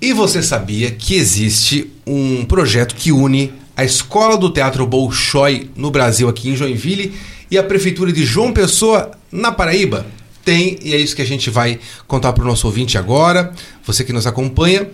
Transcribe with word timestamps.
E 0.00 0.12
você 0.12 0.42
sabia 0.42 0.90
que 0.90 1.14
existe 1.14 1.90
um 2.06 2.44
projeto 2.44 2.94
que 2.94 3.12
une 3.12 3.52
a 3.76 3.84
Escola 3.84 4.36
do 4.36 4.50
Teatro 4.50 4.86
Bolshoi 4.86 5.70
no 5.76 5.90
Brasil, 5.90 6.28
aqui 6.28 6.48
em 6.50 6.56
Joinville, 6.56 7.14
e 7.50 7.58
a 7.58 7.62
Prefeitura 7.62 8.12
de 8.12 8.24
João 8.24 8.52
Pessoa, 8.52 9.10
na 9.30 9.52
Paraíba? 9.52 10.06
Tem, 10.44 10.78
e 10.82 10.94
é 10.94 10.96
isso 10.96 11.14
que 11.14 11.22
a 11.22 11.26
gente 11.26 11.50
vai 11.50 11.78
contar 12.06 12.32
para 12.32 12.44
o 12.44 12.46
nosso 12.46 12.66
ouvinte 12.66 12.96
agora, 12.96 13.52
você 13.84 14.04
que 14.04 14.12
nos 14.12 14.26
acompanha, 14.26 14.88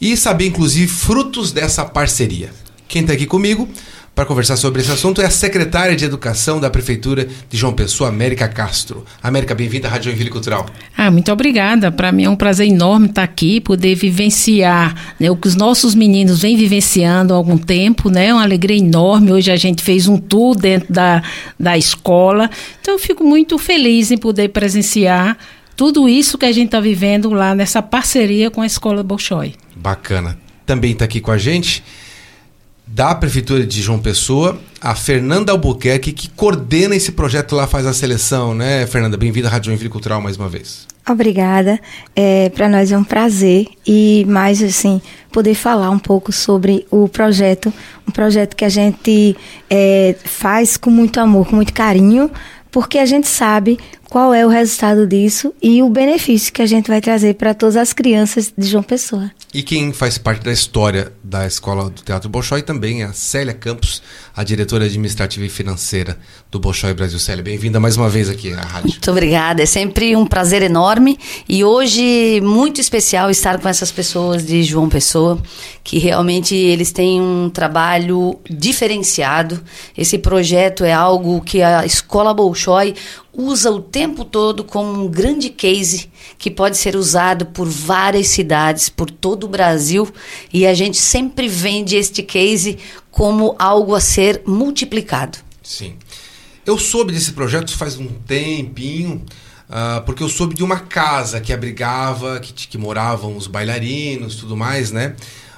e 0.00 0.16
saber, 0.16 0.46
inclusive, 0.46 0.88
frutos 0.88 1.52
dessa 1.52 1.84
parceria. 1.84 2.50
Quem 2.88 3.02
está 3.02 3.12
aqui 3.12 3.26
comigo 3.26 3.68
para 4.14 4.24
conversar 4.24 4.56
sobre 4.56 4.80
esse 4.80 4.92
assunto 4.92 5.20
é 5.20 5.26
a 5.26 5.30
secretária 5.30 5.96
de 5.96 6.04
Educação 6.04 6.60
da 6.60 6.70
Prefeitura 6.70 7.26
de 7.50 7.56
João 7.56 7.72
Pessoa, 7.72 8.08
América 8.08 8.46
Castro. 8.46 9.04
América, 9.20 9.54
bem-vinda 9.54 9.88
à 9.88 9.90
Rádio 9.90 10.04
Joinville 10.04 10.30
Cultural. 10.30 10.66
Ah, 10.96 11.10
muito 11.10 11.32
obrigada. 11.32 11.90
Para 11.90 12.12
mim 12.12 12.22
é 12.24 12.30
um 12.30 12.36
prazer 12.36 12.68
enorme 12.68 13.08
estar 13.08 13.24
aqui, 13.24 13.60
poder 13.60 13.96
vivenciar 13.96 15.14
né, 15.18 15.30
o 15.30 15.36
que 15.36 15.48
os 15.48 15.56
nossos 15.56 15.96
meninos 15.96 16.42
vêm 16.42 16.56
vivenciando 16.56 17.34
há 17.34 17.36
algum 17.36 17.58
tempo, 17.58 18.08
né? 18.08 18.32
Uma 18.32 18.44
alegria 18.44 18.78
enorme. 18.78 19.32
Hoje 19.32 19.50
a 19.50 19.56
gente 19.56 19.82
fez 19.82 20.06
um 20.06 20.16
tour 20.16 20.54
dentro 20.54 20.92
da, 20.92 21.20
da 21.58 21.76
escola. 21.76 22.48
Então 22.80 22.94
eu 22.94 23.00
fico 23.00 23.24
muito 23.24 23.58
feliz 23.58 24.12
em 24.12 24.16
poder 24.16 24.50
presenciar 24.50 25.36
tudo 25.74 26.08
isso 26.08 26.38
que 26.38 26.46
a 26.46 26.52
gente 26.52 26.66
está 26.66 26.78
vivendo 26.78 27.30
lá 27.30 27.52
nessa 27.52 27.82
parceria 27.82 28.48
com 28.48 28.60
a 28.60 28.66
Escola 28.66 29.02
Bolshoi. 29.02 29.54
Bacana. 29.74 30.38
Também 30.64 30.92
está 30.92 31.04
aqui 31.04 31.20
com 31.20 31.32
a 31.32 31.36
gente 31.36 31.82
da 32.86 33.14
Prefeitura 33.14 33.66
de 33.66 33.80
João 33.80 33.98
Pessoa, 33.98 34.58
a 34.80 34.94
Fernanda 34.94 35.52
Albuquerque, 35.52 36.12
que 36.12 36.28
coordena 36.28 36.94
esse 36.94 37.12
projeto 37.12 37.56
lá, 37.56 37.66
faz 37.66 37.86
a 37.86 37.92
seleção, 37.92 38.54
né, 38.54 38.86
Fernanda? 38.86 39.16
Bem-vinda 39.16 39.48
à 39.48 39.50
Rádio 39.50 39.66
Joinville 39.66 39.90
Cultural 39.90 40.20
mais 40.20 40.36
uma 40.36 40.48
vez. 40.48 40.86
Obrigada. 41.08 41.78
É, 42.14 42.48
Para 42.50 42.68
nós 42.68 42.92
é 42.92 42.96
um 42.96 43.04
prazer 43.04 43.66
e 43.86 44.24
mais 44.26 44.62
assim 44.62 45.00
poder 45.32 45.54
falar 45.54 45.90
um 45.90 45.98
pouco 45.98 46.32
sobre 46.32 46.86
o 46.90 47.08
projeto, 47.08 47.72
um 48.08 48.12
projeto 48.12 48.54
que 48.54 48.64
a 48.64 48.68
gente 48.68 49.36
é, 49.68 50.14
faz 50.24 50.76
com 50.76 50.90
muito 50.90 51.18
amor, 51.20 51.48
com 51.48 51.56
muito 51.56 51.72
carinho, 51.72 52.30
porque 52.70 52.98
a 52.98 53.06
gente 53.06 53.28
sabe 53.28 53.78
qual 54.08 54.32
é 54.32 54.46
o 54.46 54.48
resultado 54.48 55.06
disso 55.06 55.52
e 55.62 55.82
o 55.82 55.88
benefício 55.88 56.52
que 56.52 56.62
a 56.62 56.66
gente 56.66 56.88
vai 56.88 57.00
trazer 57.00 57.34
para 57.34 57.52
todas 57.52 57.76
as 57.76 57.92
crianças 57.92 58.52
de 58.56 58.66
João 58.66 58.82
Pessoa. 58.82 59.30
E 59.54 59.62
quem 59.62 59.92
faz 59.92 60.18
parte 60.18 60.42
da 60.42 60.50
história 60.50 61.12
da 61.22 61.46
Escola 61.46 61.88
do 61.88 62.02
Teatro 62.02 62.28
Bolshoi 62.28 62.60
também 62.60 63.02
é 63.02 63.04
a 63.04 63.12
Célia 63.12 63.54
Campos, 63.54 64.02
a 64.36 64.42
diretora 64.42 64.86
administrativa 64.86 65.44
e 65.44 65.48
financeira 65.48 66.18
do 66.50 66.58
Bolshoi 66.58 66.92
Brasil. 66.92 67.18
Célia, 67.20 67.42
bem-vinda 67.42 67.78
mais 67.78 67.96
uma 67.96 68.08
vez 68.08 68.28
aqui 68.28 68.52
à 68.52 68.60
rádio. 68.60 68.90
Muito 68.90 69.10
obrigada, 69.10 69.62
é 69.62 69.66
sempre 69.66 70.16
um 70.16 70.26
prazer 70.26 70.62
enorme 70.62 71.16
e 71.48 71.62
hoje 71.62 72.40
muito 72.42 72.80
especial 72.80 73.30
estar 73.30 73.60
com 73.60 73.68
essas 73.68 73.92
pessoas 73.92 74.44
de 74.44 74.64
João 74.64 74.88
Pessoa, 74.88 75.40
que 75.84 75.98
realmente 75.98 76.54
eles 76.54 76.90
têm 76.90 77.20
um 77.20 77.48
trabalho 77.48 78.40
diferenciado. 78.50 79.62
Esse 79.96 80.18
projeto 80.18 80.84
é 80.84 80.92
algo 80.92 81.40
que 81.40 81.62
a 81.62 81.86
Escola 81.86 82.34
Bolshoi 82.34 82.94
usa 83.36 83.70
o 83.70 83.80
tempo 83.80 84.24
todo 84.24 84.62
como 84.62 85.04
um 85.04 85.08
grande 85.08 85.50
case 85.50 86.08
que 86.38 86.50
pode 86.50 86.76
ser 86.76 86.96
usado 86.96 87.46
por 87.46 87.68
várias 87.68 88.28
cidades, 88.28 88.88
por 88.88 89.10
todo 89.10 89.44
o 89.44 89.48
Brasil, 89.48 90.08
e 90.52 90.66
a 90.66 90.74
gente 90.74 90.96
sempre 90.96 91.48
vende 91.48 91.96
este 91.96 92.22
case 92.22 92.78
como 93.14 93.54
algo 93.60 93.94
a 93.94 94.00
ser 94.00 94.42
multiplicado. 94.44 95.38
Sim. 95.62 95.94
Eu 96.66 96.76
soube 96.76 97.12
desse 97.12 97.30
projeto 97.32 97.72
faz 97.76 97.96
um 97.96 98.08
tempinho, 98.08 99.24
uh, 99.68 100.02
porque 100.04 100.20
eu 100.20 100.28
soube 100.28 100.52
de 100.52 100.64
uma 100.64 100.80
casa 100.80 101.40
que 101.40 101.52
abrigava, 101.52 102.40
que, 102.40 102.52
que 102.52 102.76
moravam 102.76 103.36
os 103.36 103.46
bailarinos 103.46 104.34
tudo 104.34 104.56
mais, 104.56 104.90
né? 104.90 105.14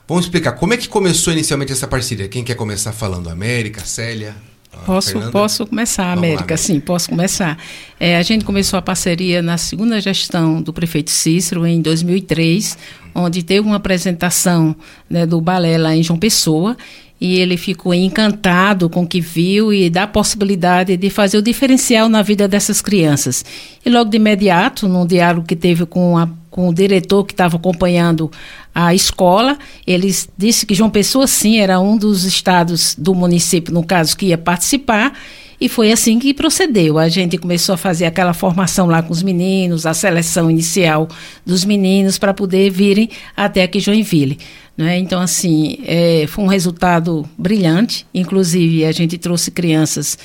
Vamos 0.06 0.26
explicar 0.26 0.52
como 0.52 0.74
é 0.74 0.76
que 0.76 0.86
começou 0.86 1.32
inicialmente 1.32 1.72
essa 1.72 1.88
parceria. 1.88 2.28
Quem 2.28 2.44
quer 2.44 2.56
começar 2.56 2.92
falando? 2.92 3.30
América, 3.30 3.82
Célia? 3.86 4.36
Posso, 4.84 5.18
posso 5.30 5.66
começar, 5.66 6.12
América, 6.12 6.52
lá, 6.52 6.58
sim, 6.58 6.78
posso 6.78 7.08
começar. 7.08 7.58
É, 7.98 8.18
a 8.18 8.22
gente 8.22 8.44
começou 8.44 8.78
a 8.78 8.82
parceria 8.82 9.40
na 9.40 9.56
segunda 9.56 9.98
gestão 9.98 10.60
do 10.60 10.74
prefeito 10.74 11.10
Cícero, 11.10 11.66
em 11.66 11.80
2003, 11.80 12.76
onde 13.14 13.42
teve 13.42 13.66
uma 13.66 13.76
apresentação 13.76 14.76
né, 15.08 15.24
do 15.24 15.40
balé 15.40 15.78
lá 15.78 15.96
em 15.96 16.02
João 16.02 16.18
Pessoa, 16.18 16.76
e 17.20 17.38
ele 17.38 17.56
ficou 17.56 17.94
encantado 17.94 18.90
com 18.90 19.02
o 19.02 19.06
que 19.06 19.20
viu 19.20 19.72
e 19.72 19.88
da 19.88 20.06
possibilidade 20.06 20.96
de 20.96 21.08
fazer 21.08 21.38
o 21.38 21.42
diferencial 21.42 22.08
na 22.08 22.22
vida 22.22 22.46
dessas 22.46 22.82
crianças. 22.82 23.44
E 23.84 23.88
logo 23.88 24.10
de 24.10 24.16
imediato, 24.16 24.86
num 24.86 25.06
diálogo 25.06 25.46
que 25.46 25.56
teve 25.56 25.86
com, 25.86 26.18
a, 26.18 26.28
com 26.50 26.68
o 26.68 26.74
diretor 26.74 27.24
que 27.24 27.32
estava 27.32 27.56
acompanhando 27.56 28.30
a 28.74 28.94
escola, 28.94 29.58
ele 29.86 30.14
disse 30.36 30.66
que 30.66 30.74
João 30.74 30.90
Pessoa, 30.90 31.26
sim, 31.26 31.58
era 31.58 31.80
um 31.80 31.96
dos 31.96 32.24
estados 32.24 32.94
do 32.98 33.14
município, 33.14 33.72
no 33.72 33.82
caso, 33.82 34.16
que 34.16 34.26
ia 34.26 34.38
participar, 34.38 35.14
e 35.60 35.68
foi 35.68 35.90
assim 35.92 36.18
que 36.18 36.34
procedeu. 36.34 36.98
A 36.98 37.08
gente 37.08 37.38
começou 37.38 37.74
a 37.74 37.78
fazer 37.78 38.06
aquela 38.06 38.32
formação 38.34 38.86
lá 38.86 39.02
com 39.02 39.12
os 39.12 39.22
meninos, 39.22 39.86
a 39.86 39.94
seleção 39.94 40.50
inicial 40.50 41.08
dos 41.44 41.64
meninos 41.64 42.18
para 42.18 42.34
poder 42.34 42.70
virem 42.70 43.08
até 43.36 43.62
aqui 43.62 43.80
Joinville. 43.80 44.38
Né? 44.76 44.98
Então, 44.98 45.20
assim, 45.20 45.78
é, 45.86 46.26
foi 46.28 46.44
um 46.44 46.48
resultado 46.48 47.26
brilhante. 47.38 48.06
Inclusive, 48.12 48.84
a 48.84 48.92
gente 48.92 49.16
trouxe 49.16 49.50
crianças 49.50 50.18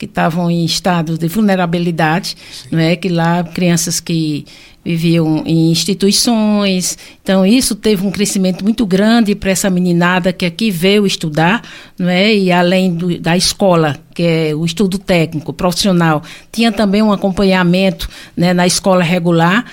que 0.00 0.06
estavam 0.06 0.50
em 0.50 0.64
estado 0.64 1.18
de 1.18 1.28
vulnerabilidade, 1.28 2.34
não 2.70 2.78
é 2.78 2.96
que 2.96 3.10
lá 3.10 3.44
crianças 3.44 4.00
que 4.00 4.46
viviam 4.82 5.42
em 5.44 5.70
instituições. 5.70 6.96
Então 7.22 7.44
isso 7.44 7.74
teve 7.74 8.06
um 8.06 8.10
crescimento 8.10 8.64
muito 8.64 8.86
grande 8.86 9.34
para 9.34 9.50
essa 9.50 9.68
meninada 9.68 10.32
que 10.32 10.46
aqui 10.46 10.70
veio 10.70 11.06
estudar, 11.06 11.62
não 11.98 12.08
é? 12.08 12.34
E 12.34 12.50
além 12.50 12.94
do, 12.94 13.18
da 13.20 13.36
escola, 13.36 13.94
que 14.14 14.22
é 14.22 14.54
o 14.54 14.64
estudo 14.64 14.98
técnico 14.98 15.52
profissional, 15.52 16.22
tinha 16.50 16.72
também 16.72 17.02
um 17.02 17.12
acompanhamento, 17.12 18.08
né, 18.34 18.54
na 18.54 18.66
escola 18.66 19.04
regular. 19.04 19.66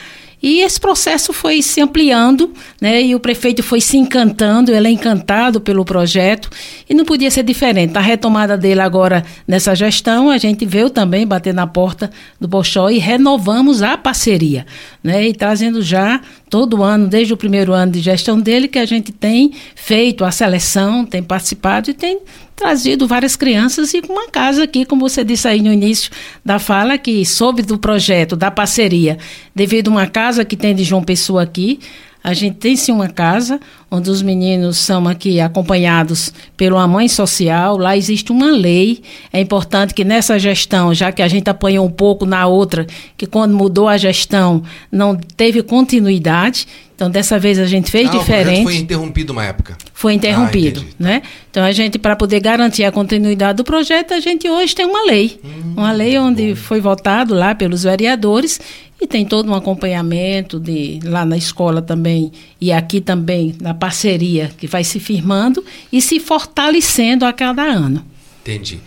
E 0.50 0.62
esse 0.62 0.80
processo 0.80 1.34
foi 1.34 1.62
se 1.62 1.82
ampliando, 1.82 2.54
né? 2.80 3.02
E 3.02 3.14
o 3.14 3.20
prefeito 3.20 3.62
foi 3.62 3.82
se 3.82 3.98
encantando, 3.98 4.72
ele 4.72 4.88
é 4.88 4.92
encantado 4.92 5.60
pelo 5.60 5.84
projeto 5.84 6.50
e 6.90 6.94
não 6.94 7.04
podia 7.04 7.30
ser 7.30 7.44
diferente. 7.44 7.98
A 7.98 8.00
retomada 8.00 8.58
dele 8.58 8.80
agora 8.80 9.26
nessa 9.46 9.76
gestão, 9.76 10.30
a 10.30 10.38
gente 10.38 10.66
veio 10.66 10.90
também 10.90 11.28
bater 11.28 11.54
na 11.54 11.68
porta 11.68 12.10
do 12.40 12.48
Bolshoi 12.48 12.96
e 12.96 12.98
renovamos 12.98 13.82
a 13.82 13.98
parceria, 13.98 14.66
né? 15.04 15.28
E 15.28 15.34
trazendo 15.34 15.82
já 15.82 16.22
todo 16.50 16.84
ano, 16.84 17.08
desde 17.08 17.34
o 17.34 17.38
primeiro 17.38 17.74
ano 17.74 17.92
de 17.92 18.00
gestão 18.00 18.40
dele, 18.40 18.68
que 18.68 18.80
a 18.80 18.86
gente 18.86 19.12
tem 19.12 19.52
feito 19.76 20.24
a 20.24 20.32
seleção, 20.32 21.06
tem 21.06 21.22
participado 21.22 21.90
e 21.90 21.94
tem 21.94 22.20
trazido 22.56 23.08
várias 23.08 23.36
crianças 23.36 23.94
e 23.94 24.02
uma 24.10 24.30
casa 24.30 24.64
aqui, 24.64 24.84
como 24.84 25.08
você 25.08 25.24
disse 25.24 25.48
aí 25.48 25.62
no 25.62 25.72
início 25.72 26.12
da 26.44 26.58
fala, 26.58 26.98
que 26.98 27.24
soube 27.26 27.62
do 27.62 27.78
projeto, 27.78 28.36
da 28.36 28.50
parceria, 28.50 29.18
devido 29.54 29.90
a 29.90 29.92
uma 29.92 30.08
casa 30.08 30.44
que 30.44 30.56
tem 30.56 30.74
de 30.74 30.84
João 30.84 31.04
Pessoa 31.04 31.44
aqui, 31.44 31.80
a 32.28 32.34
gente 32.34 32.58
tem 32.58 32.76
sim 32.76 32.92
uma 32.92 33.08
casa 33.08 33.58
onde 33.90 34.10
os 34.10 34.22
meninos 34.22 34.80
são 34.80 35.08
aqui 35.08 35.40
acompanhados 35.40 36.34
pela 36.58 36.86
mãe 36.86 37.08
social. 37.08 37.78
Lá 37.78 37.96
existe 37.96 38.34
uma 38.34 38.52
lei. 38.52 39.02
É 39.32 39.40
importante 39.40 39.94
que 39.94 40.04
nessa 40.04 40.38
gestão, 40.38 40.94
já 40.94 41.10
que 41.10 41.22
a 41.22 41.28
gente 41.30 41.50
apanhou 41.50 41.86
um 41.86 41.90
pouco 41.90 42.26
na 42.26 42.46
outra, 42.46 42.86
que 43.16 43.26
quando 43.26 43.56
mudou 43.56 43.88
a 43.88 43.96
gestão 43.96 44.62
não 44.92 45.16
teve 45.16 45.64
continuidade. 45.64 46.68
Então, 46.98 47.12
dessa 47.12 47.38
vez 47.38 47.60
a 47.60 47.68
gente 47.68 47.92
fez 47.92 48.10
ah, 48.10 48.18
diferente. 48.18 48.64
foi 48.64 48.76
interrompido 48.76 49.32
uma 49.32 49.46
época. 49.46 49.78
Foi 49.94 50.16
interrompido, 50.16 50.84
ah, 50.84 50.94
né? 50.98 51.22
Então, 51.52 51.64
a 51.64 51.72
gente, 51.72 52.00
para 52.00 52.16
poder 52.16 52.40
garantir 52.40 52.86
a 52.86 52.92
continuidade 52.92 53.58
do 53.58 53.64
projeto, 53.64 54.16
a 54.16 54.20
gente 54.20 54.50
hoje 54.50 54.74
tem 54.74 54.84
uma 54.84 55.06
lei. 55.06 55.40
Hum, 55.44 55.76
uma 55.78 55.92
lei 55.92 56.18
onde 56.18 56.50
bom. 56.50 56.56
foi 56.56 56.82
votado 56.82 57.36
lá 57.36 57.54
pelos 57.54 57.84
vereadores 57.84 58.60
e 59.00 59.06
tem 59.06 59.28
todo 59.28 59.48
um 59.48 59.54
acompanhamento 59.54 60.60
de 60.60 61.00
lá 61.04 61.24
na 61.24 61.38
escola 61.38 61.84
também 61.84 62.32
e 62.60 62.72
aqui 62.72 63.00
também 63.00 63.56
na 63.62 63.76
parceria 63.76 64.50
que 64.58 64.66
vai 64.66 64.84
se 64.84 65.00
firmando 65.00 65.64
e 65.94 66.02
se 66.02 66.20
fortalecendo 66.20 67.26
a 67.26 67.32
cada 67.32 67.62
ano. 67.62 68.04
Entendi. 68.42 68.80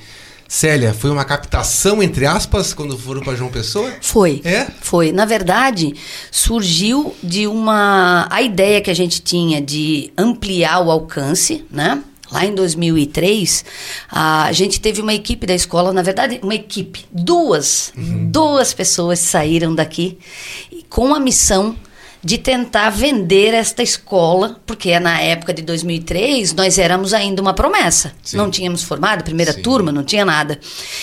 Célia, 0.50 0.93
foi 0.93 1.11
uma 1.11 1.25
captação, 1.25 2.02
entre 2.02 2.26
aspas, 2.26 2.75
quando 2.75 2.99
foram 2.99 3.20
para 3.20 3.37
João 3.37 3.52
Pessoa? 3.52 3.88
Foi. 4.00 4.43
É? 4.44 4.67
Foi. 4.81 5.12
Na 5.12 5.25
verdade, 5.25 5.94
surgiu 6.29 7.14
de 7.23 7.47
uma. 7.47 8.26
A 8.29 8.43
ideia 8.43 8.81
que 8.81 8.91
a 8.91 8.94
gente 8.94 9.23
tinha 9.23 9.62
de 9.62 10.12
ampliar 10.19 10.85
o 10.85 10.91
alcance, 10.91 11.64
né? 11.70 12.02
Lá 12.32 12.44
em 12.44 12.52
2003, 12.52 13.64
a 14.11 14.50
gente 14.50 14.81
teve 14.81 15.00
uma 15.00 15.14
equipe 15.14 15.47
da 15.47 15.55
escola, 15.55 15.93
na 15.93 16.02
verdade, 16.02 16.41
uma 16.43 16.56
equipe, 16.56 17.06
duas, 17.12 17.93
uhum. 17.96 18.29
duas 18.29 18.75
pessoas 18.75 19.20
saíram 19.20 19.73
daqui 19.73 20.19
com 20.88 21.14
a 21.14 21.20
missão 21.20 21.76
de 22.22 22.37
tentar 22.37 22.90
vender 22.90 23.55
esta 23.55 23.82
escola, 23.82 24.61
porque 24.67 24.99
na 25.00 25.20
época 25.20 25.55
de 25.55 25.62
2003 25.62 26.52
nós 26.52 26.78
éramos 26.78 27.14
ainda 27.14 27.40
uma 27.40 27.55
promessa. 27.55 28.12
Sim. 28.22 28.37
Não 28.37 28.50
tínhamos 28.50 28.82
formado, 28.82 29.25
primeira 29.25 29.52
Sim. 29.52 29.62
turma, 29.62 29.90
não 29.90 30.05
tinha 30.05 30.25
nada. 30.25 30.61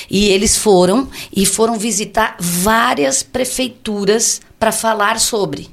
E 0.10 0.30
eles 0.30 0.56
foram 0.56 1.10
e 1.36 1.46
foram 1.46 1.78
visitar 1.78 2.38
várias 2.40 3.24
prefeituras 3.24 4.42
para 4.60 4.72
falar 4.72 5.20
sobre. 5.20 5.70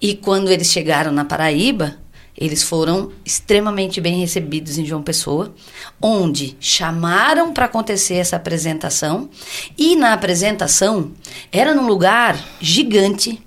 E 0.00 0.14
quando 0.14 0.50
eles 0.50 0.70
chegaram 0.70 1.12
na 1.12 1.24
Paraíba, 1.24 1.96
eles 2.36 2.64
foram 2.64 3.12
extremamente 3.24 4.00
bem 4.00 4.18
recebidos 4.18 4.76
em 4.76 4.84
João 4.84 5.02
Pessoa, 5.02 5.54
onde 6.02 6.56
chamaram 6.58 7.52
para 7.52 7.66
acontecer 7.66 8.14
essa 8.14 8.36
apresentação. 8.36 9.30
E 9.78 9.94
na 9.94 10.12
apresentação 10.12 11.12
era 11.52 11.74
num 11.74 11.86
lugar 11.86 12.36
gigante, 12.60 13.40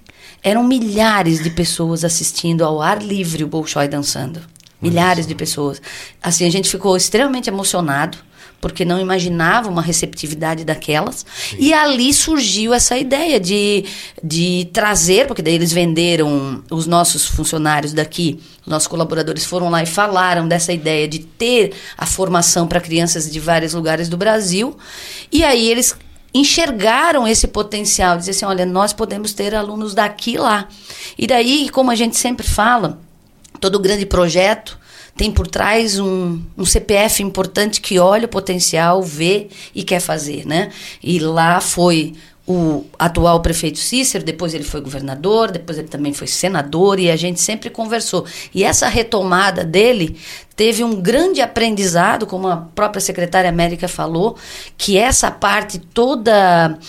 eram 0.48 0.64
milhares 0.64 1.44
de 1.44 1.50
pessoas 1.50 2.06
assistindo 2.06 2.64
ao 2.64 2.82
ar 2.82 3.02
livre 3.04 3.44
o 3.44 3.48
Bolshoi 3.48 3.88
dançando. 3.90 4.42
Milhares 4.82 5.28
de 5.28 5.36
pessoas. 5.36 5.82
Assim, 6.24 6.46
a 6.46 6.50
gente 6.50 6.70
ficou 6.70 6.96
extremamente 6.96 7.50
emocionado 7.50 8.18
porque 8.62 8.86
não 8.86 9.00
imaginava 9.00 9.70
uma 9.70 9.82
receptividade 9.82 10.64
daquelas. 10.64 11.26
Sim. 11.50 11.58
E 11.60 11.74
ali 11.74 12.14
surgiu 12.14 12.74
essa 12.74 12.98
ideia 12.98 13.40
de, 13.40 13.86
de 14.24 14.70
trazer, 14.72 15.28
porque 15.28 15.42
daí 15.42 15.54
eles 15.54 15.74
venderam 15.74 16.64
os 16.72 16.88
nossos 16.88 17.26
funcionários 17.26 17.92
daqui, 17.92 18.40
nossos 18.66 18.88
colaboradores 18.88 19.46
foram 19.46 19.70
lá 19.70 19.84
e 19.84 19.86
falaram 19.86 20.48
dessa 20.48 20.72
ideia 20.72 21.08
de 21.08 21.20
ter 21.20 21.74
a 21.98 22.06
formação 22.06 22.68
para 22.68 22.80
crianças 22.80 23.30
de 23.30 23.40
vários 23.40 23.74
lugares 23.74 24.08
do 24.10 24.18
Brasil. 24.18 24.78
E 25.32 25.44
aí 25.44 25.70
eles 25.70 25.96
enxergaram 26.40 27.28
esse 27.28 27.48
potencial, 27.48 28.18
dizer 28.18 28.32
assim, 28.32 28.46
olha, 28.46 28.66
nós 28.66 28.94
podemos 28.94 29.34
ter 29.34 29.56
alunos 29.56 29.94
daqui 29.94 30.34
e 30.34 30.38
lá. 30.38 30.68
E 31.18 31.28
daí, 31.28 31.70
como 31.70 31.92
a 31.92 31.96
gente 31.96 32.16
sempre 32.18 32.48
fala, 32.48 33.00
todo 33.60 33.80
grande 33.80 34.06
projeto 34.06 34.78
tem 35.16 35.32
por 35.32 35.48
trás 35.48 36.00
um, 36.00 36.40
um 36.56 36.64
CPF 36.64 37.24
importante 37.24 37.82
que 37.82 37.98
olha 37.98 38.26
o 38.26 38.30
potencial, 38.30 39.02
vê 39.02 39.48
e 39.74 39.84
quer 39.84 40.00
fazer, 40.00 40.46
né? 40.46 40.72
E 41.02 41.18
lá 41.18 41.60
foi 41.60 42.14
o 42.48 42.86
atual 42.98 43.42
prefeito 43.42 43.78
Cícero, 43.78 44.24
depois 44.24 44.54
ele 44.54 44.64
foi 44.64 44.80
governador, 44.80 45.52
depois 45.52 45.78
ele 45.78 45.90
também 45.90 46.14
foi 46.14 46.28
senador 46.28 46.98
e 46.98 47.12
a 47.12 47.16
gente 47.18 47.42
sempre 47.42 47.70
conversou. 47.70 48.26
E 48.56 48.64
essa 48.64 48.88
retomada 48.88 49.66
dele 49.66 50.18
teve 50.56 50.82
um 50.82 51.02
grande 51.02 51.42
aprendizado, 51.42 52.26
como 52.26 52.48
a 52.48 52.56
própria 52.56 53.02
secretária 53.02 53.50
América 53.50 53.90
falou, 53.90 54.38
que 54.78 54.98
essa 54.98 55.30
parte 55.30 55.78
toda 55.78 56.80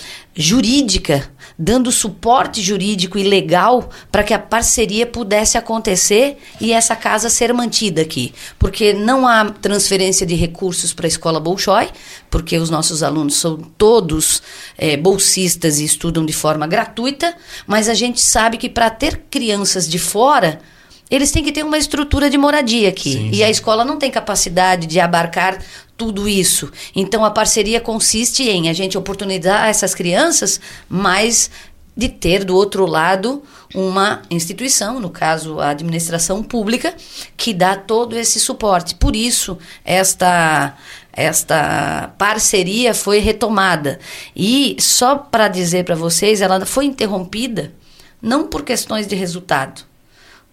jurídica 0.41 1.29
dando 1.59 1.91
suporte 1.91 2.63
jurídico 2.63 3.19
e 3.19 3.25
legal 3.25 3.91
para 4.13 4.23
que 4.23 4.33
a 4.33 4.39
parceria 4.39 5.05
pudesse 5.05 5.59
acontecer 5.59 6.39
e 6.61 6.73
essa 6.73 6.95
casa 6.95 7.29
ser 7.29 7.53
mantida 7.53 8.01
aqui. 8.03 8.33
Porque 8.57 8.93
não 8.93 9.27
há 9.27 9.45
transferência 9.47 10.25
de 10.25 10.37
recursos 10.37 10.95
para 10.95 11.07
a 11.07 11.09
escola 11.09 11.41
Bolshoi, 11.41 11.89
porque 12.31 12.57
os 12.57 12.71
nossos 12.71 13.03
alunos 13.03 13.35
são 13.35 13.57
todos 13.57 14.41
é, 14.77 14.97
bolsistas 14.97 15.81
e 15.81 15.85
estudam 15.85 16.25
de 16.25 16.33
forma 16.33 16.69
gratuita, 16.69 17.35
mas 17.67 17.89
a 17.89 17.95
gente 17.95 18.21
sabe 18.21 18.57
que 18.57 18.69
para 18.69 18.89
ter 18.89 19.25
crianças 19.29 19.89
de 19.89 19.99
fora 19.99 20.61
eles 21.11 21.31
têm 21.31 21.43
que 21.43 21.53
ter 21.53 21.65
uma 21.65 21.79
estrutura 21.79 22.29
de 22.29 22.37
moradia 22.37 22.89
aqui. 22.89 23.13
Sim, 23.13 23.31
e 23.33 23.43
a 23.43 23.51
escola 23.51 23.85
não 23.85 23.97
tem 23.97 24.11
capacidade 24.11 24.87
de 24.87 25.01
abarcar 25.01 25.59
tudo 25.97 26.29
isso. 26.29 26.71
Então 26.95 27.25
a 27.25 27.31
parceria 27.31 27.81
consiste 27.81 28.45
em 28.49 28.69
a 28.69 28.73
gente 28.73 28.97
oportunizar 28.97 29.69
essas 29.69 29.95
crianças, 29.95 30.61
mas 30.89 31.51
de 31.97 32.09
ter 32.09 32.45
do 32.45 32.55
outro 32.55 32.87
lado 32.87 33.43
uma 33.75 34.23
instituição, 34.31 35.01
no 35.01 35.11
caso 35.11 35.59
a 35.59 35.71
administração 35.71 36.45
pública, 36.45 36.95
que 37.37 37.53
dá 37.53 37.75
todo 37.75 38.17
esse 38.17 38.39
suporte. 38.39 38.95
Por 38.95 39.17
isso 39.17 39.59
esta 39.85 40.77
esta 41.13 42.15
parceria 42.17 42.95
foi 42.95 43.19
retomada. 43.19 43.99
E 44.37 44.77
só 44.79 45.17
para 45.17 45.49
dizer 45.49 45.85
para 45.85 45.97
vocês, 45.97 46.41
ela 46.41 46.65
foi 46.65 46.85
interrompida 46.85 47.73
não 48.23 48.47
por 48.47 48.63
questões 48.63 49.07
de 49.07 49.17
resultado, 49.17 49.83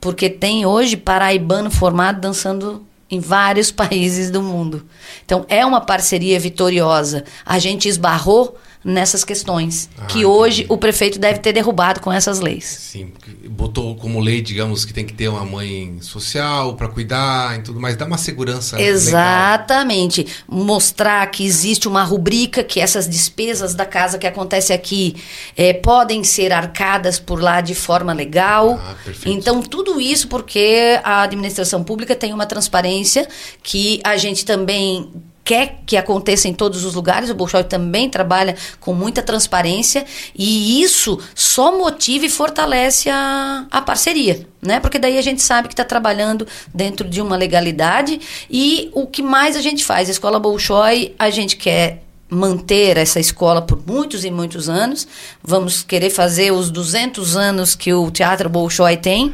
porque 0.05 0.29
tem 0.29 0.67
hoje 0.67 0.95
paraibano 0.95 1.71
formado 1.71 2.21
dançando 2.21 2.85
em 3.09 3.19
vários 3.19 3.71
países 3.73 4.29
do 4.29 4.39
mundo. 4.39 4.85
Então 5.25 5.43
é 5.49 5.65
uma 5.65 5.81
parceria 5.81 6.39
vitoriosa. 6.39 7.23
A 7.43 7.57
gente 7.57 7.89
esbarrou 7.89 8.55
nessas 8.85 9.25
questões 9.25 9.89
ah, 9.97 10.05
que 10.05 10.23
hoje 10.23 10.61
entendi. 10.61 10.73
o 10.73 10.77
prefeito 10.77 11.17
deve 11.17 11.39
ter 11.39 11.51
derrubado 11.51 11.99
com 11.99 12.13
essas 12.13 12.39
leis. 12.39 12.65
Sim, 12.65 13.11
botou 13.49 13.95
como 13.95 14.19
lei, 14.19 14.41
digamos, 14.41 14.85
que 14.85 14.93
tem 14.93 15.03
que 15.03 15.13
ter 15.13 15.27
uma 15.27 15.43
mãe 15.43 15.97
social 16.01 16.75
para 16.75 16.87
cuidar 16.87 17.57
e 17.57 17.63
tudo 17.63 17.81
mais, 17.81 17.97
dá 17.97 18.05
uma 18.05 18.19
segurança. 18.19 18.79
Exatamente. 18.79 20.21
Legal. 20.21 20.35
Mostrar 20.47 21.25
que 21.31 21.43
existe 21.43 21.87
uma 21.87 22.03
rubrica 22.03 22.63
que 22.63 22.79
essas 22.79 23.09
despesas 23.09 23.73
da 23.73 23.87
casa 23.87 24.19
que 24.19 24.27
acontece 24.27 24.71
aqui 24.71 25.15
é, 25.57 25.73
podem 25.73 26.23
ser 26.23 26.53
arcadas 26.53 27.17
por 27.17 27.41
lá 27.41 27.61
de 27.61 27.73
forma 27.73 28.13
legal. 28.13 28.79
Ah, 28.79 28.95
perfeito. 29.03 29.35
Então, 29.35 29.63
tudo 29.63 29.99
isso 29.99 30.27
porque 30.27 30.99
a 31.03 31.23
administração 31.23 31.83
pública 31.83 32.15
tem 32.15 32.31
uma 32.31 32.45
transparência 32.45 33.27
que 33.63 33.99
a 34.03 34.15
gente 34.15 34.45
também 34.45 35.11
quer 35.45 35.77
que 35.85 35.95
aconteça 35.95 36.47
em 36.47 36.53
todos 36.53 36.83
os 36.83 36.95
lugares. 36.95 37.29
O 37.29 37.35
Bolshoi 37.35 37.63
também 37.63 38.09
trabalha 38.09 38.57
com 38.79 38.93
muita 38.93 39.21
transparência 39.21 40.03
e 40.35 40.81
isso 40.81 41.19
só 41.35 41.77
motiva 41.77 42.25
e 42.25 42.29
fortalece 42.29 43.09
a, 43.09 43.67
a 43.69 43.81
parceria, 43.81 44.45
né? 44.61 44.79
Porque 44.79 44.97
daí 44.97 45.19
a 45.19 45.21
gente 45.21 45.41
sabe 45.41 45.67
que 45.67 45.73
está 45.73 45.85
trabalhando 45.85 46.47
dentro 46.73 47.07
de 47.07 47.21
uma 47.21 47.37
legalidade 47.37 48.19
e 48.49 48.89
o 48.93 49.05
que 49.05 49.21
mais 49.21 49.55
a 49.55 49.61
gente 49.61 49.85
faz? 49.85 50.09
A 50.09 50.11
Escola 50.11 50.39
Bolshoi, 50.39 51.13
a 51.19 51.29
gente 51.29 51.55
quer 51.55 52.04
manter 52.35 52.97
essa 52.97 53.19
escola 53.19 53.61
por 53.61 53.81
muitos 53.85 54.25
e 54.25 54.29
muitos 54.29 54.69
anos. 54.69 55.07
Vamos 55.43 55.81
querer 55.81 56.09
fazer 56.09 56.51
os 56.51 56.69
200 56.69 57.35
anos 57.35 57.75
que 57.75 57.93
o 57.93 58.11
Teatro 58.11 58.49
Bolshoi 58.49 58.97
tem. 58.97 59.33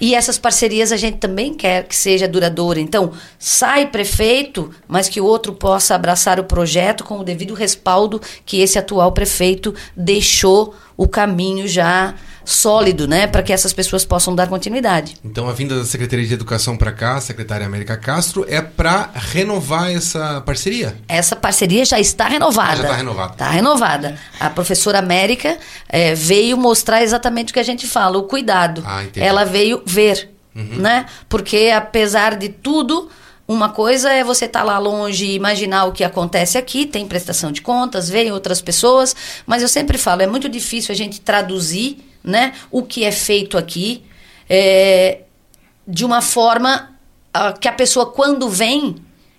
E 0.00 0.14
essas 0.14 0.38
parcerias 0.38 0.92
a 0.92 0.96
gente 0.96 1.18
também 1.18 1.54
quer 1.54 1.84
que 1.84 1.94
seja 1.94 2.26
duradoura. 2.26 2.80
Então, 2.80 3.12
sai 3.38 3.86
prefeito, 3.86 4.70
mas 4.86 5.08
que 5.08 5.20
o 5.20 5.24
outro 5.24 5.52
possa 5.52 5.94
abraçar 5.94 6.40
o 6.40 6.44
projeto 6.44 7.04
com 7.04 7.18
o 7.18 7.24
devido 7.24 7.54
respaldo 7.54 8.20
que 8.44 8.60
esse 8.60 8.78
atual 8.78 9.12
prefeito 9.12 9.74
deixou 9.96 10.74
o 10.96 11.06
caminho 11.06 11.68
já 11.68 12.14
sólido, 12.48 13.06
né, 13.06 13.26
para 13.26 13.42
que 13.42 13.52
essas 13.52 13.74
pessoas 13.74 14.04
possam 14.04 14.34
dar 14.34 14.46
continuidade. 14.46 15.16
Então, 15.22 15.48
a 15.48 15.52
vinda 15.52 15.76
da 15.78 15.84
Secretaria 15.84 16.26
de 16.26 16.32
Educação 16.32 16.76
para 16.76 16.90
cá, 16.92 17.16
a 17.16 17.20
secretária 17.20 17.66
América 17.66 17.96
Castro, 17.96 18.46
é 18.48 18.62
para 18.62 19.10
renovar 19.14 19.92
essa 19.92 20.40
parceria? 20.40 20.96
Essa 21.06 21.36
parceria 21.36 21.84
já 21.84 22.00
está 22.00 22.26
renovada. 22.26 22.72
Ah, 22.72 22.76
já 22.76 22.82
está 22.84 22.96
renovada. 22.96 23.32
Está 23.32 23.50
renovada. 23.50 24.18
A 24.40 24.48
professora 24.48 24.98
América 24.98 25.58
é, 25.88 26.14
veio 26.14 26.56
mostrar 26.56 27.02
exatamente 27.02 27.50
o 27.50 27.52
que 27.52 27.60
a 27.60 27.64
gente 27.64 27.86
fala, 27.86 28.16
o 28.16 28.22
cuidado. 28.22 28.82
Ah, 28.86 29.04
Ela 29.14 29.44
veio 29.44 29.82
ver, 29.84 30.30
uhum. 30.56 30.76
né? 30.76 31.04
Porque 31.28 31.70
apesar 31.74 32.34
de 32.34 32.48
tudo, 32.48 33.10
uma 33.46 33.68
coisa 33.68 34.10
é 34.10 34.24
você 34.24 34.46
estar 34.46 34.60
tá 34.60 34.64
lá 34.64 34.78
longe 34.78 35.26
e 35.26 35.34
imaginar 35.34 35.84
o 35.84 35.92
que 35.92 36.02
acontece 36.02 36.56
aqui, 36.56 36.86
tem 36.86 37.06
prestação 37.06 37.52
de 37.52 37.60
contas, 37.60 38.08
vem 38.08 38.32
outras 38.32 38.62
pessoas, 38.62 39.14
mas 39.46 39.60
eu 39.60 39.68
sempre 39.68 39.98
falo, 39.98 40.22
é 40.22 40.26
muito 40.26 40.48
difícil 40.48 40.92
a 40.92 40.96
gente 40.96 41.20
traduzir 41.20 42.07
né, 42.22 42.54
o 42.70 42.82
que 42.82 43.04
é 43.04 43.12
feito 43.12 43.56
aqui 43.56 44.04
é, 44.48 45.22
de 45.86 46.04
uma 46.04 46.20
forma 46.20 46.96
uh, 47.36 47.58
que 47.58 47.68
a 47.68 47.72
pessoa, 47.72 48.06
quando 48.06 48.48
vem, 48.48 48.96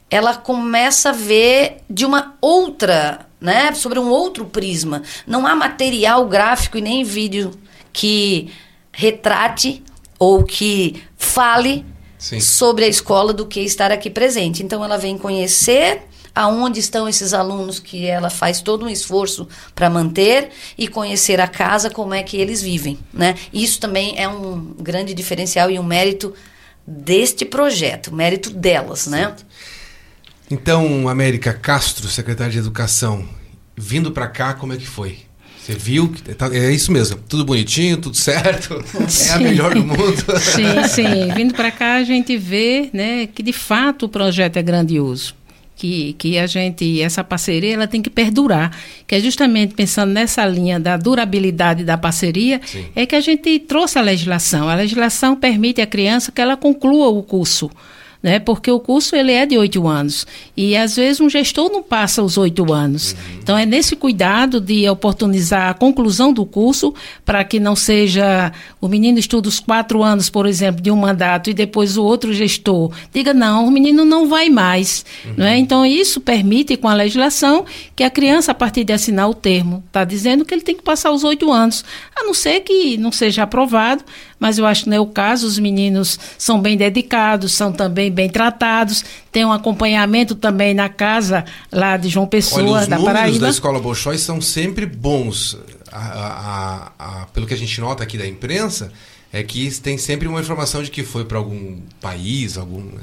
ela 0.09 0.35
começa 0.35 1.09
a 1.09 1.13
ver 1.13 1.77
de 1.89 2.05
uma 2.05 2.35
outra, 2.41 3.27
né, 3.39 3.73
sobre 3.73 3.99
um 3.99 4.09
outro 4.09 4.45
prisma. 4.45 5.03
Não 5.27 5.45
há 5.45 5.55
material 5.55 6.27
gráfico 6.27 6.77
e 6.77 6.81
nem 6.81 7.03
vídeo 7.03 7.51
que 7.93 8.51
retrate 8.91 9.83
ou 10.17 10.43
que 10.43 11.03
fale 11.15 11.85
Sim. 12.17 12.39
sobre 12.39 12.85
a 12.85 12.87
escola 12.87 13.31
do 13.31 13.45
que 13.45 13.61
estar 13.61 13.91
aqui 13.91 14.09
presente. 14.09 14.63
Então 14.63 14.83
ela 14.83 14.97
vem 14.97 15.17
conhecer 15.17 16.08
aonde 16.33 16.79
estão 16.79 17.07
esses 17.07 17.33
alunos 17.33 17.79
que 17.79 18.05
ela 18.05 18.29
faz 18.29 18.61
todo 18.61 18.85
um 18.85 18.89
esforço 18.89 19.47
para 19.75 19.89
manter 19.89 20.49
e 20.77 20.87
conhecer 20.87 21.39
a 21.39 21.47
casa, 21.47 21.89
como 21.89 22.13
é 22.13 22.23
que 22.23 22.37
eles 22.37 22.61
vivem, 22.61 22.97
né? 23.13 23.35
Isso 23.53 23.79
também 23.79 24.13
é 24.17 24.27
um 24.27 24.73
grande 24.79 25.13
diferencial 25.13 25.69
e 25.69 25.79
um 25.79 25.83
mérito 25.83 26.33
deste 26.85 27.45
projeto, 27.45 28.13
mérito 28.13 28.49
delas, 28.49 29.05
né? 29.07 29.27
né? 29.27 29.35
Então, 30.49 31.07
América 31.07 31.53
Castro, 31.53 32.07
secretária 32.07 32.51
de 32.51 32.57
Educação, 32.57 33.27
vindo 33.77 34.11
para 34.11 34.27
cá, 34.27 34.53
como 34.53 34.73
é 34.73 34.77
que 34.77 34.87
foi? 34.87 35.19
Você 35.61 35.73
viu? 35.73 36.11
Tá, 36.35 36.47
é 36.51 36.71
isso 36.71 36.91
mesmo, 36.91 37.19
tudo 37.29 37.45
bonitinho, 37.45 37.97
tudo 37.97 38.17
certo, 38.17 38.83
sim. 39.07 39.29
é 39.29 39.33
a 39.33 39.39
melhor 39.39 39.75
do 39.75 39.85
mundo. 39.85 40.23
Sim, 40.39 40.87
sim. 40.87 41.31
Vindo 41.35 41.53
para 41.53 41.69
cá, 41.69 41.95
a 41.95 42.03
gente 42.03 42.35
vê 42.37 42.89
né, 42.91 43.27
que 43.27 43.43
de 43.43 43.53
fato 43.53 44.07
o 44.07 44.09
projeto 44.09 44.57
é 44.57 44.63
grandioso 44.63 45.35
que, 45.79 46.11
que 46.17 46.37
a 46.37 46.45
gente, 46.45 47.01
essa 47.01 47.23
parceria, 47.23 47.73
ela 47.73 47.87
tem 47.87 48.01
que 48.01 48.09
perdurar, 48.09 48.77
que 49.07 49.15
é 49.15 49.19
justamente 49.21 49.73
pensando 49.73 50.11
nessa 50.11 50.45
linha 50.45 50.77
da 50.77 50.97
durabilidade 50.97 51.85
da 51.85 51.97
parceria, 51.97 52.59
Sim. 52.65 52.85
é 52.93 53.05
que 53.05 53.15
a 53.15 53.21
gente 53.21 53.57
trouxe 53.59 53.97
a 53.97 54.01
legislação. 54.01 54.67
A 54.67 54.75
legislação 54.75 55.37
permite 55.37 55.79
à 55.81 55.87
criança 55.87 56.33
que 56.33 56.41
ela 56.41 56.57
conclua 56.57 57.07
o 57.07 57.23
curso 57.23 57.71
né? 58.21 58.37
Porque 58.37 58.69
o 58.69 58.79
curso 58.79 59.15
ele 59.15 59.31
é 59.31 59.45
de 59.45 59.57
oito 59.57 59.87
anos 59.87 60.27
e 60.55 60.75
às 60.75 60.97
vezes 60.97 61.21
um 61.21 61.29
gestor 61.29 61.71
não 61.71 61.81
passa 61.81 62.21
os 62.21 62.37
oito 62.37 62.71
anos. 62.73 63.13
Uhum. 63.13 63.39
Então 63.41 63.57
é 63.57 63.65
nesse 63.65 63.95
cuidado 63.95 64.59
de 64.59 64.87
oportunizar 64.89 65.69
a 65.69 65.73
conclusão 65.73 66.33
do 66.33 66.45
curso 66.45 66.93
para 67.23 67.43
que 67.43 67.59
não 67.59 67.75
seja 67.75 68.51
o 68.81 68.87
menino 68.87 69.17
estuda 69.17 69.47
os 69.47 69.59
quatro 69.59 70.03
anos, 70.03 70.29
por 70.29 70.45
exemplo, 70.45 70.81
de 70.81 70.91
um 70.91 70.97
mandato 70.97 71.49
e 71.49 71.53
depois 71.53 71.97
o 71.97 72.03
outro 72.03 72.33
gestor 72.33 72.91
diga 73.13 73.33
não, 73.33 73.65
o 73.67 73.71
menino 73.71 74.03
não 74.03 74.27
vai 74.27 74.49
mais, 74.49 75.05
uhum. 75.25 75.33
né? 75.37 75.57
Então 75.57 75.85
isso 75.85 76.19
permite 76.19 76.75
com 76.75 76.89
a 76.89 76.93
legislação 76.93 77.65
que 77.95 78.03
a 78.03 78.09
criança 78.09 78.51
a 78.51 78.55
partir 78.55 78.83
de 78.83 78.91
assinar 78.91 79.29
o 79.29 79.33
termo 79.33 79.83
está 79.87 80.03
dizendo 80.03 80.43
que 80.43 80.53
ele 80.53 80.61
tem 80.61 80.75
que 80.75 80.83
passar 80.83 81.11
os 81.11 81.23
oito 81.23 81.51
anos, 81.51 81.85
a 82.15 82.23
não 82.23 82.33
ser 82.33 82.59
que 82.61 82.97
não 82.97 83.11
seja 83.11 83.43
aprovado 83.43 84.03
mas 84.39 84.57
eu 84.57 84.65
acho 84.65 84.83
que 84.83 84.89
não 84.89 84.97
é 84.97 84.99
o 84.99 85.05
caso. 85.05 85.45
Os 85.45 85.59
meninos 85.59 86.19
são 86.37 86.61
bem 86.61 86.77
dedicados, 86.77 87.51
são 87.51 87.71
também 87.71 88.11
bem 88.11 88.29
tratados, 88.29 89.03
tem 89.31 89.45
um 89.45 89.51
acompanhamento 89.51 90.35
também 90.35 90.73
na 90.73 90.89
casa 90.89 91.45
lá 91.71 91.97
de 91.97 92.09
João 92.09 92.25
Pessoa, 92.25 92.63
Olha, 92.63 92.81
os 92.81 92.87
da 92.87 92.99
Paraíba. 92.99 93.33
Os 93.33 93.39
da 93.39 93.49
Escola 93.49 93.79
Bolshoi 93.79 94.17
são 94.17 94.39
sempre 94.41 94.85
bons. 94.85 95.57
A, 95.91 95.97
a, 95.97 96.91
a, 97.21 97.25
pelo 97.27 97.47
que 97.47 97.53
a 97.53 97.57
gente 97.57 97.81
nota 97.81 98.03
aqui 98.03 98.17
da 98.17 98.27
imprensa, 98.27 98.91
é 99.33 99.43
que 99.43 99.69
tem 99.79 99.97
sempre 99.97 100.27
uma 100.27 100.39
informação 100.39 100.83
de 100.83 100.91
que 100.91 101.03
foi 101.03 101.25
para 101.25 101.37
algum 101.37 101.79
país, 101.99 102.57
algum 102.57 102.81
né? 102.81 103.01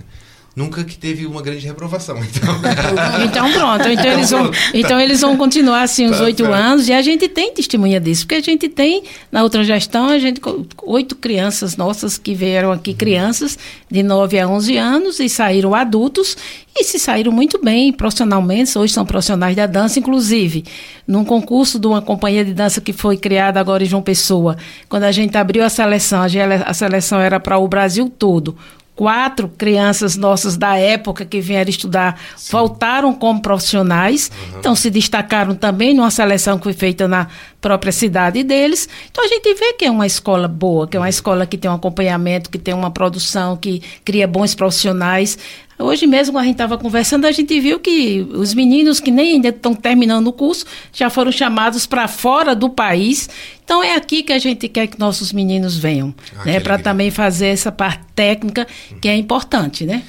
Nunca 0.57 0.83
que 0.83 0.97
teve 0.97 1.27
uma 1.27 1.43
grande 1.43 1.67
reprovação. 1.67 2.17
Então, 2.27 3.25
então 3.25 3.53
pronto. 3.53 3.89
Então, 3.89 4.13
eles 4.13 4.31
vão, 4.31 4.51
então 4.73 5.01
eles 5.01 5.21
vão 5.21 5.37
continuar 5.37 5.83
assim 5.83 6.07
os 6.07 6.19
tá 6.19 6.25
oito 6.25 6.45
anos 6.47 6.89
e 6.89 6.93
a 6.93 7.03
gente 7.03 7.29
tem 7.29 7.53
testemunha 7.53 8.01
disso, 8.01 8.23
porque 8.23 8.37
a 8.37 8.41
gente 8.41 8.69
tem 8.69 9.03
na 9.31 9.43
outra 9.43 9.63
gestão 9.65 10.09
a 10.09 10.19
gente 10.19 10.41
oito 10.85 11.17
crianças 11.17 11.77
nossas 11.77 12.17
que 12.17 12.35
vieram 12.35 12.73
aqui 12.73 12.91
uhum. 12.91 12.97
crianças 12.97 13.59
de 13.91 14.03
9 14.03 14.39
a 14.39 14.49
11 14.49 14.77
anos 14.77 15.21
e 15.21 15.29
saíram 15.29 15.75
adultos 15.75 16.37
e 16.75 16.85
se 16.85 16.99
saíram 16.99 17.33
muito 17.33 17.63
bem 17.63 17.93
profissionalmente, 17.93 18.79
hoje 18.79 18.93
são 18.93 19.05
profissionais 19.05 19.57
da 19.57 19.67
dança, 19.67 19.99
inclusive 19.99 20.65
num 21.07 21.25
concurso 21.25 21.79
de 21.79 21.87
uma 21.87 22.01
companhia 22.03 22.45
de 22.45 22.55
dança 22.55 22.81
que 22.81 22.93
foi 22.93 23.17
criada 23.17 23.61
agora 23.61 23.83
em 23.83 23.87
João 23.87 24.03
Pessoa, 24.03 24.57
quando 24.89 25.05
a 25.05 25.13
gente 25.13 25.37
abriu 25.37 25.65
a 25.65 25.69
seleção, 25.69 26.23
a 26.65 26.75
seleção 26.75 27.21
era 27.21 27.39
para 27.39 27.59
o 27.59 27.69
Brasil 27.69 28.09
todo 28.09 28.57
quatro 28.97 29.47
crianças 29.47 30.17
nossas 30.17 30.57
da 30.57 30.77
época 30.77 31.27
que 31.27 31.39
vieram 31.39 31.69
estudar 31.69 32.19
Sim. 32.35 32.51
voltaram 32.51 33.15
como 33.15 33.43
profissionais, 33.43 34.31
uhum. 34.33 34.59
então 34.59 34.75
se 34.75 34.89
destacaram 34.91 35.55
também 35.55 35.95
numa 35.95 36.11
seleção 36.11 36.57
que 36.57 36.65
foi 36.65 36.73
feita 36.73 37.07
na 37.07 37.29
própria 37.67 37.91
cidade 37.91 38.45
deles. 38.45 38.89
Então 39.11 39.25
a 39.25 39.27
gente 39.27 39.53
vê 39.55 39.73
que 39.73 39.85
é 39.85 39.91
uma 39.91 40.07
escola 40.07 40.47
boa, 40.47 40.87
que 40.87 40.97
é 40.97 41.01
uma 41.01 41.09
escola 41.09 41.45
que 41.45 41.59
tem 41.59 41.69
um 41.69 41.75
acompanhamento, 41.75 42.49
que 42.49 42.59
tem 42.59 42.73
uma 42.73 42.93
produção, 42.93 43.57
que 43.57 43.83
cria 44.05 44.25
bons 44.29 44.55
profissionais. 44.55 45.37
Hoje 45.77 46.07
mesmo, 46.07 46.39
a 46.39 46.45
gente 46.45 46.53
estava 46.53 46.79
conversando, 46.79 47.27
a 47.27 47.33
gente 47.33 47.61
viu 47.61 47.81
que 47.81 48.25
os 48.31 48.55
meninos 48.55 49.01
que 49.01 49.11
nem 49.11 49.33
ainda 49.35 49.49
estão 49.49 49.75
terminando 49.75 50.29
o 50.29 50.33
curso 50.33 50.65
já 50.93 51.11
foram 51.11 51.33
chamados 51.33 51.87
para 51.87 52.07
fora 52.07 52.55
do 52.55 52.71
país. 52.71 53.29
Então 53.65 53.83
é 53.83 53.97
aqui 53.97 54.23
que 54.23 54.33
a 54.33 54.39
gente 54.39 54.69
quer 54.69 54.87
que 54.87 54.99
nossos 54.99 55.33
meninos 55.33 55.77
venham, 55.77 56.15
ah, 56.39 56.45
né? 56.45 56.61
Para 56.61 56.79
também 56.79 57.11
fazer 57.11 57.49
essa 57.49 57.73
parte 57.73 58.05
técnica 58.15 58.65
que 59.03 59.09
é 59.09 59.17
importante, 59.17 59.85
né? 59.85 60.05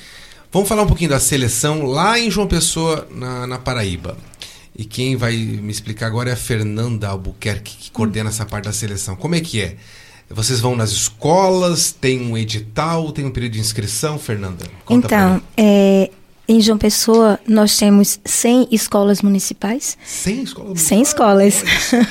Vamos 0.51 0.69
falar 0.69 0.83
um 0.83 0.87
pouquinho 0.87 1.09
da 1.09 1.19
seleção 1.19 1.83
lá 1.83 2.19
em 2.19 2.29
João 2.29 2.47
Pessoa, 2.47 3.07
na, 3.11 3.47
na 3.47 3.57
Paraíba. 3.57 4.15
E 4.77 4.85
quem 4.85 5.15
vai 5.15 5.35
me 5.35 5.71
explicar 5.71 6.05
agora 6.05 6.29
é 6.29 6.33
a 6.33 6.37
Fernanda 6.37 7.07
Albuquerque, 7.07 7.75
que 7.77 7.91
coordena 7.91 8.29
essa 8.29 8.45
parte 8.45 8.65
da 8.65 8.73
seleção. 8.73 9.15
Como 9.15 9.33
é 9.33 9.41
que 9.41 9.61
é? 9.61 9.75
Vocês 10.29 10.59
vão 10.59 10.75
nas 10.75 10.91
escolas, 10.91 11.91
tem 11.91 12.21
um 12.21 12.37
edital, 12.37 13.11
tem 13.11 13.25
um 13.25 13.31
período 13.31 13.53
de 13.53 13.59
inscrição, 13.59 14.19
Fernanda? 14.19 14.65
Conta 14.85 15.07
então, 15.07 15.41
é, 15.55 16.11
em 16.49 16.61
João 16.61 16.77
Pessoa, 16.77 17.39
nós 17.45 17.75
temos 17.75 18.19
100 18.23 18.69
escolas 18.71 19.21
municipais. 19.21 19.97
100 20.05 20.43
escolas? 20.43 20.81
100 20.81 21.01
escolas. 21.01 21.63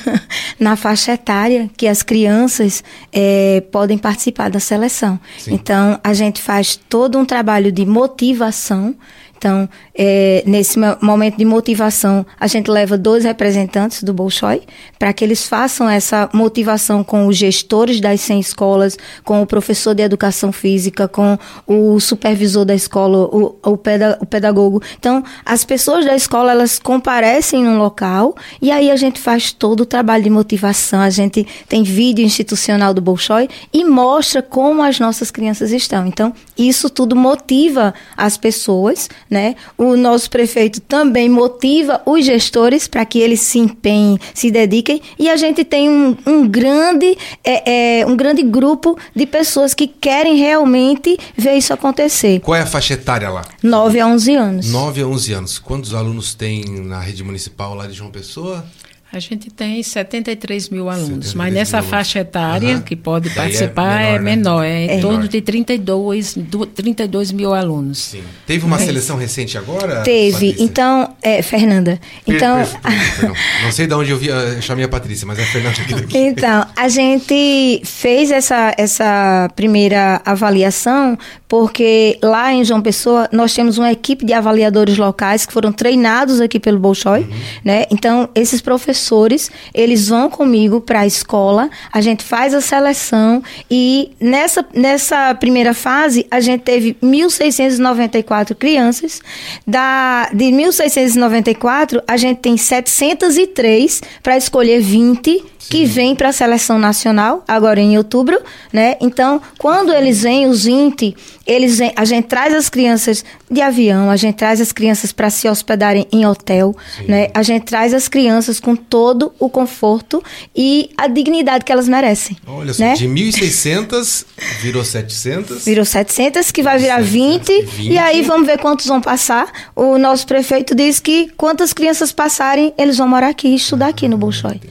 Na 0.59 0.75
faixa 0.75 1.13
etária 1.13 1.69
que 1.75 1.87
as 1.87 2.03
crianças 2.03 2.83
é, 3.11 3.61
podem 3.71 3.97
participar 3.97 4.49
da 4.49 4.59
seleção. 4.59 5.19
Sim. 5.39 5.53
Então, 5.53 5.99
a 6.03 6.13
gente 6.13 6.41
faz 6.41 6.75
todo 6.75 7.17
um 7.17 7.25
trabalho 7.25 7.71
de 7.71 7.85
motivação 7.85 8.95
então, 9.37 9.69
é, 9.93 10.43
nesse 10.47 10.79
momento 11.01 11.37
de 11.37 11.45
motivação, 11.45 12.25
a 12.39 12.47
gente 12.47 12.71
leva 12.71 12.97
dois 12.97 13.23
representantes 13.23 14.01
do 14.01 14.11
Bolshoi 14.11 14.63
para 14.97 15.13
que 15.13 15.23
eles 15.23 15.47
façam 15.47 15.87
essa 15.87 16.27
motivação 16.33 17.03
com 17.03 17.27
os 17.27 17.37
gestores 17.37 18.01
das 18.01 18.19
100 18.21 18.39
escolas, 18.39 18.97
com 19.23 19.41
o 19.41 19.45
professor 19.45 19.93
de 19.93 20.01
educação 20.01 20.51
física, 20.51 21.07
com 21.07 21.37
o 21.67 21.99
supervisor 21.99 22.65
da 22.65 22.73
escola, 22.73 23.29
o, 23.31 23.55
o, 23.63 23.77
peda, 23.77 24.17
o 24.19 24.25
pedagogo. 24.25 24.81
Então, 24.97 25.23
as 25.45 25.63
pessoas 25.63 26.03
da 26.03 26.15
escola, 26.15 26.51
elas 26.51 26.79
comparecem 26.79 27.63
num 27.63 27.77
local 27.77 28.35
e 28.59 28.71
aí 28.71 28.89
a 28.89 28.95
gente 28.95 29.19
faz 29.19 29.51
todo 29.51 29.81
o 29.81 29.85
trabalho 29.85 30.23
de 30.23 30.29
motivação. 30.31 30.99
A 30.99 31.11
gente 31.11 31.45
tem 31.69 31.83
vídeo 31.83 32.25
institucional 32.25 32.93
do 32.93 33.01
Bolshoi 33.01 33.47
e 33.71 33.85
mostra 33.85 34.41
como 34.41 34.81
as 34.81 34.99
nossas 34.99 35.29
crianças 35.29 35.71
estão. 35.71 36.07
Então, 36.07 36.33
isso 36.57 36.89
tudo 36.89 37.15
motiva 37.15 37.93
as 38.15 38.35
pessoas 38.35 39.07
né? 39.29 39.55
O 39.77 39.95
nosso 39.95 40.29
prefeito 40.29 40.79
também 40.81 41.29
motiva 41.29 42.01
os 42.05 42.25
gestores 42.25 42.87
para 42.87 43.05
que 43.05 43.19
eles 43.19 43.41
se 43.41 43.59
empenhem, 43.59 44.19
se 44.33 44.51
dediquem, 44.51 45.01
e 45.17 45.29
a 45.29 45.35
gente 45.35 45.63
tem 45.63 45.89
um, 45.89 46.15
um 46.25 46.47
grande, 46.47 47.17
é, 47.43 48.01
é, 48.01 48.05
um 48.05 48.15
grande 48.15 48.41
grupo 48.43 48.97
de 49.15 49.25
pessoas 49.25 49.73
que 49.73 49.87
querem 49.87 50.37
realmente 50.37 51.17
ver 51.35 51.55
isso 51.55 51.73
acontecer. 51.73 52.39
Qual 52.41 52.55
é 52.55 52.61
a 52.61 52.65
faixa 52.65 52.93
etária 52.93 53.29
lá? 53.29 53.43
9 53.61 53.99
a 53.99 54.07
11 54.07 54.35
anos. 54.35 54.71
9 54.71 55.01
a 55.01 55.07
11 55.07 55.33
anos. 55.33 55.59
Quantos 55.59 55.93
alunos 55.93 56.33
tem 56.33 56.63
na 56.65 56.99
rede 56.99 57.23
municipal 57.23 57.73
lá 57.73 57.87
de 57.87 57.93
João 57.93 58.11
Pessoa? 58.11 58.65
A 59.11 59.19
gente 59.19 59.49
tem 59.49 59.81
73 59.81 60.67
mil 60.67 60.89
alunos, 60.89 61.29
73 61.29 61.33
mas 61.33 61.53
nessa 61.53 61.81
faixa 61.81 62.19
etária 62.19 62.75
uhum. 62.75 62.81
que 62.81 62.93
pode 62.93 63.29
é 63.29 63.31
participar 63.31 64.01
é 64.01 64.19
menor, 64.19 64.19
é, 64.19 64.19
menor, 64.19 64.61
né? 64.61 64.69
é 64.69 64.95
em 64.95 64.97
é 64.97 65.01
torno 65.01 65.27
de 65.29 65.41
32, 65.41 66.35
32 66.75 67.31
mil 67.31 67.53
alunos. 67.53 67.99
Sim. 67.99 68.23
Teve 68.45 68.65
uma 68.65 68.77
seleção 68.77 69.15
recente 69.15 69.57
agora? 69.57 70.01
Teve. 70.01 70.31
Patrícia? 70.51 70.63
Então, 70.63 71.15
é, 71.21 71.41
Fernanda. 71.41 71.99
Então, 72.27 72.57
per, 72.57 72.81
per, 72.81 73.31
não 73.63 73.71
sei 73.71 73.87
de 73.87 73.93
onde 73.93 74.11
eu 74.11 74.17
vi, 74.17 74.27
eu 74.27 74.61
chamei 74.61 74.83
a 74.83 74.89
Patrícia, 74.89 75.25
mas 75.25 75.39
é 75.39 75.43
a 75.43 75.45
Fernanda 75.45 75.81
aqui 75.81 75.93
daqui. 75.93 76.17
Então, 76.17 76.67
a 76.75 76.89
gente 76.89 77.81
fez 77.85 78.29
essa, 78.29 78.75
essa 78.77 79.49
primeira 79.55 80.21
avaliação 80.25 81.17
porque 81.47 82.19
lá 82.21 82.53
em 82.53 82.65
João 82.65 82.81
Pessoa 82.81 83.29
nós 83.31 83.53
temos 83.53 83.77
uma 83.77 83.89
equipe 83.89 84.25
de 84.25 84.33
avaliadores 84.33 84.97
locais 84.97 85.45
que 85.45 85.53
foram 85.53 85.71
treinados 85.71 86.41
aqui 86.41 86.59
pelo 86.59 86.77
Bolshoi, 86.77 87.21
uhum. 87.21 87.27
né? 87.63 87.85
Então, 87.89 88.27
esses 88.35 88.59
professores 88.59 88.96
professores, 88.97 89.51
eles 89.73 90.09
vão 90.09 90.29
comigo 90.29 90.81
para 90.81 91.01
a 91.01 91.07
escola, 91.07 91.69
a 91.93 92.01
gente 92.01 92.23
faz 92.23 92.53
a 92.53 92.61
seleção 92.61 93.43
e 93.69 94.11
nessa, 94.19 94.65
nessa 94.73 95.35
primeira 95.35 95.73
fase 95.73 96.25
a 96.31 96.39
gente 96.39 96.61
teve 96.61 96.97
1.694 97.01 98.55
crianças. 98.55 99.21
Da, 99.65 100.29
de 100.33 100.45
1.694, 100.45 102.01
a 102.07 102.17
gente 102.17 102.39
tem 102.39 102.57
703 102.57 104.01
para 104.23 104.35
escolher 104.35 104.81
20 104.81 105.57
que 105.69 105.85
vem 105.85 106.15
para 106.15 106.29
a 106.29 106.31
seleção 106.31 106.79
nacional, 106.79 107.43
agora 107.47 107.79
em 107.79 107.97
outubro, 107.97 108.39
né? 108.71 108.95
Então, 109.01 109.41
quando 109.57 109.93
eles 109.93 110.23
vêm, 110.23 110.47
os 110.47 110.63
20, 110.63 111.15
eles 111.45 111.77
vêm, 111.79 111.91
a 111.95 112.05
gente 112.05 112.25
traz 112.27 112.55
as 112.55 112.69
crianças 112.69 113.23
de 113.49 113.61
avião, 113.61 114.09
a 114.09 114.15
gente 114.15 114.35
traz 114.35 114.61
as 114.61 114.71
crianças 114.71 115.11
para 115.11 115.29
se 115.29 115.47
hospedarem 115.47 116.07
em 116.11 116.25
hotel, 116.25 116.75
Sim. 116.95 117.07
né? 117.07 117.27
A 117.33 117.43
gente 117.43 117.65
traz 117.65 117.93
as 117.93 118.07
crianças 118.07 118.59
com 118.59 118.75
todo 118.89 119.33
o 119.39 119.49
conforto 119.49 120.23
e 120.55 120.89
a 120.97 121.07
dignidade 121.07 121.65
que 121.65 121.71
elas 121.71 121.87
merecem. 121.87 122.37
Olha 122.45 122.73
só, 122.73 122.83
né? 122.83 122.93
de 122.93 123.07
1.600 123.07 124.25
virou 124.61 124.83
700. 124.83 125.65
Virou 125.65 125.85
700, 125.85 126.51
que 126.51 126.63
vai 126.63 126.77
virar 126.77 127.01
20, 127.01 127.61
20, 127.61 127.91
e 127.91 127.97
aí 127.97 128.21
vamos 128.21 128.47
ver 128.47 128.57
quantos 128.57 128.85
vão 128.85 129.01
passar. 129.01 129.51
O 129.75 129.97
nosso 129.97 130.25
prefeito 130.25 130.75
diz 130.75 130.99
que 130.99 131.29
quantas 131.37 131.73
crianças 131.73 132.11
passarem, 132.11 132.73
eles 132.77 132.97
vão 132.97 133.07
morar 133.07 133.29
aqui, 133.29 133.53
estudar 133.53 133.87
aqui 133.87 134.07
no 134.07 134.15
ah, 134.15 134.19
Bolshoi. 134.19 134.61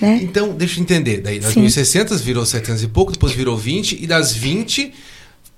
Né? 0.00 0.20
Então, 0.22 0.50
deixa 0.50 0.78
eu 0.78 0.82
entender. 0.82 1.18
Daí, 1.18 1.38
das 1.38 1.52
Sim. 1.52 1.64
1.600 1.64 2.18
virou 2.18 2.46
700 2.46 2.82
e 2.82 2.88
pouco, 2.88 3.12
depois 3.12 3.32
virou 3.32 3.56
20, 3.56 4.02
e 4.02 4.06
das 4.06 4.32
20 4.32 4.92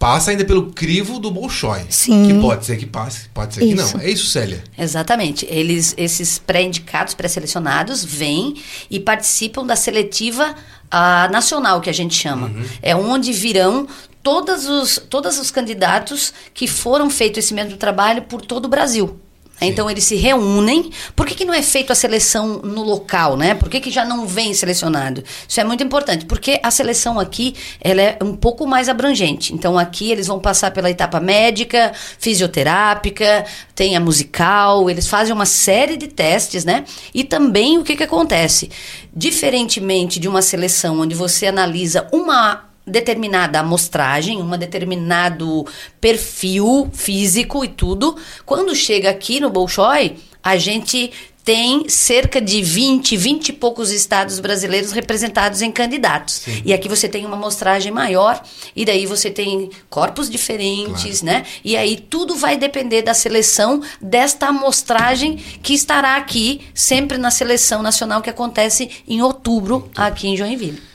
passa 0.02 0.32
ainda 0.32 0.44
pelo 0.44 0.73
crivo 0.73 1.21
do 1.21 1.30
Bolshoi. 1.30 1.82
Sim. 1.88 2.26
Que 2.26 2.40
pode 2.40 2.66
ser 2.66 2.76
que 2.76 2.87
passe, 2.87 3.28
pode 3.28 3.54
ser 3.54 3.64
isso. 3.64 3.87
que 3.87 3.99
não. 3.99 4.04
É 4.04 4.11
isso, 4.11 4.26
Célia? 4.26 4.64
Exatamente. 4.76 5.47
Eles, 5.49 5.94
esses 5.97 6.40
pré-indicados, 6.40 7.14
pré-selecionados, 7.14 8.04
vêm 8.04 8.61
e 8.90 8.99
participam 8.99 9.64
da 9.64 9.76
seletiva 9.76 10.56
uh, 10.92 11.30
nacional, 11.30 11.80
que 11.80 11.88
a 11.88 11.92
gente 11.92 12.16
chama. 12.16 12.49
Uhum. 12.49 12.64
É 12.82 12.97
onde 12.97 13.32
virão 13.32 13.87
todos 14.25 14.66
os, 14.66 15.00
todos 15.09 15.38
os 15.38 15.52
candidatos 15.52 16.35
que 16.52 16.66
foram 16.66 17.09
feito 17.09 17.38
esse 17.38 17.54
mesmo 17.54 17.76
trabalho 17.76 18.23
por 18.23 18.40
todo 18.40 18.64
o 18.64 18.68
Brasil. 18.68 19.21
Então 19.66 19.90
eles 19.90 20.04
se 20.04 20.16
reúnem. 20.16 20.90
Por 21.14 21.26
que, 21.26 21.35
que 21.35 21.45
não 21.45 21.54
é 21.54 21.62
feito 21.62 21.92
a 21.92 21.95
seleção 21.95 22.59
no 22.59 22.83
local, 22.83 23.37
né? 23.37 23.54
Por 23.54 23.69
que, 23.69 23.81
que 23.81 23.90
já 23.90 24.04
não 24.04 24.26
vem 24.26 24.54
selecionado? 24.54 25.23
Isso 25.49 25.61
é 25.61 25.64
muito 25.64 25.83
importante, 25.83 26.25
porque 26.25 26.61
a 26.62 26.71
seleção 26.71 27.19
aqui 27.19 27.54
ela 27.81 28.00
é 28.00 28.19
um 28.23 28.35
pouco 28.35 28.66
mais 28.66 28.88
abrangente. 28.88 29.54
Então 29.54 29.78
aqui 29.78 30.11
eles 30.11 30.26
vão 30.26 30.38
passar 30.38 30.71
pela 30.71 30.90
etapa 30.90 31.21
médica, 31.21 31.92
fisioterápica, 32.19 33.45
tem 33.75 33.97
a 33.97 34.00
musical, 34.00 34.88
eles 34.90 35.07
fazem 35.07 35.35
uma 35.35 35.47
série 35.47 35.97
de 35.97 36.09
testes, 36.09 36.64
né? 36.64 36.85
E 37.14 37.25
também 37.25 37.78
o 37.78 37.85
que, 37.85 37.97
que 37.97 38.02
acontece? 38.02 38.71
Diferentemente 39.14 40.19
de 40.19 40.28
uma 40.28 40.42
seleção 40.42 41.00
onde 41.00 41.14
você 41.14 41.47
analisa 41.47 42.07
uma 42.12 42.72
determinada 42.87 43.61
amostragem, 43.61 44.41
um 44.41 44.59
determinado 44.59 45.67
perfil 46.01 46.91
físico 46.93 47.65
e 47.65 47.69
tudo. 47.69 48.17
Quando 48.45 48.75
chega 48.75 49.11
aqui 49.11 49.41
no 49.41 49.51
Bolshoi, 49.51 50.17
a 50.43 50.57
gente 50.57 51.12
tem 51.45 51.89
cerca 51.89 52.41
de 52.41 52.62
20, 52.62 53.17
20 53.17 53.49
e 53.49 53.53
poucos 53.53 53.91
estados 53.91 54.39
brasileiros 54.39 54.93
representados 54.93 55.61
em 55.61 55.73
candidatos. 55.73 56.35
Sim. 56.35 56.62
E 56.65 56.73
aqui 56.73 56.89
você 56.89 57.09
tem 57.09 57.27
uma 57.27 57.37
amostragem 57.37 57.91
maior, 57.91 58.41
e 58.77 58.85
daí 58.85 59.07
você 59.07 59.31
tem 59.31 59.71
corpos 59.91 60.31
diferentes, 60.31 61.21
claro. 61.21 61.39
né? 61.39 61.47
E 61.65 61.77
aí 61.77 61.97
tudo 61.97 62.37
vai 62.37 62.57
depender 62.57 63.03
da 63.03 63.15
seleção 63.15 63.83
desta 64.01 64.49
amostragem 64.49 65.37
que 65.37 65.75
estará 65.75 66.17
aqui, 66.17 66.61
sempre 66.73 67.19
na 67.19 67.31
seleção 67.31 67.83
nacional 67.83 68.23
que 68.23 68.31
acontece 68.31 68.89
em 69.07 69.21
outubro, 69.21 69.91
aqui 69.97 70.29
em 70.29 70.37
Joinville. 70.37 70.91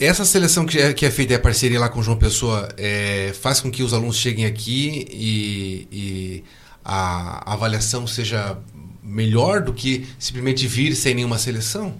Essa 0.00 0.24
seleção 0.24 0.64
que 0.64 0.78
é, 0.78 0.92
que 0.92 1.04
é 1.04 1.10
feita, 1.10 1.34
a 1.34 1.38
parceria 1.38 1.80
lá 1.80 1.88
com 1.88 1.98
o 1.98 2.02
João 2.02 2.16
Pessoa, 2.16 2.68
é, 2.76 3.32
faz 3.40 3.60
com 3.60 3.70
que 3.70 3.82
os 3.82 3.92
alunos 3.92 4.16
cheguem 4.16 4.46
aqui 4.46 5.06
e, 5.10 5.88
e 5.90 6.44
a 6.84 7.52
avaliação 7.52 8.06
seja 8.06 8.56
melhor 9.02 9.60
do 9.60 9.72
que 9.72 10.06
simplesmente 10.18 10.66
vir 10.66 10.94
sem 10.94 11.14
nenhuma 11.14 11.38
seleção? 11.38 11.94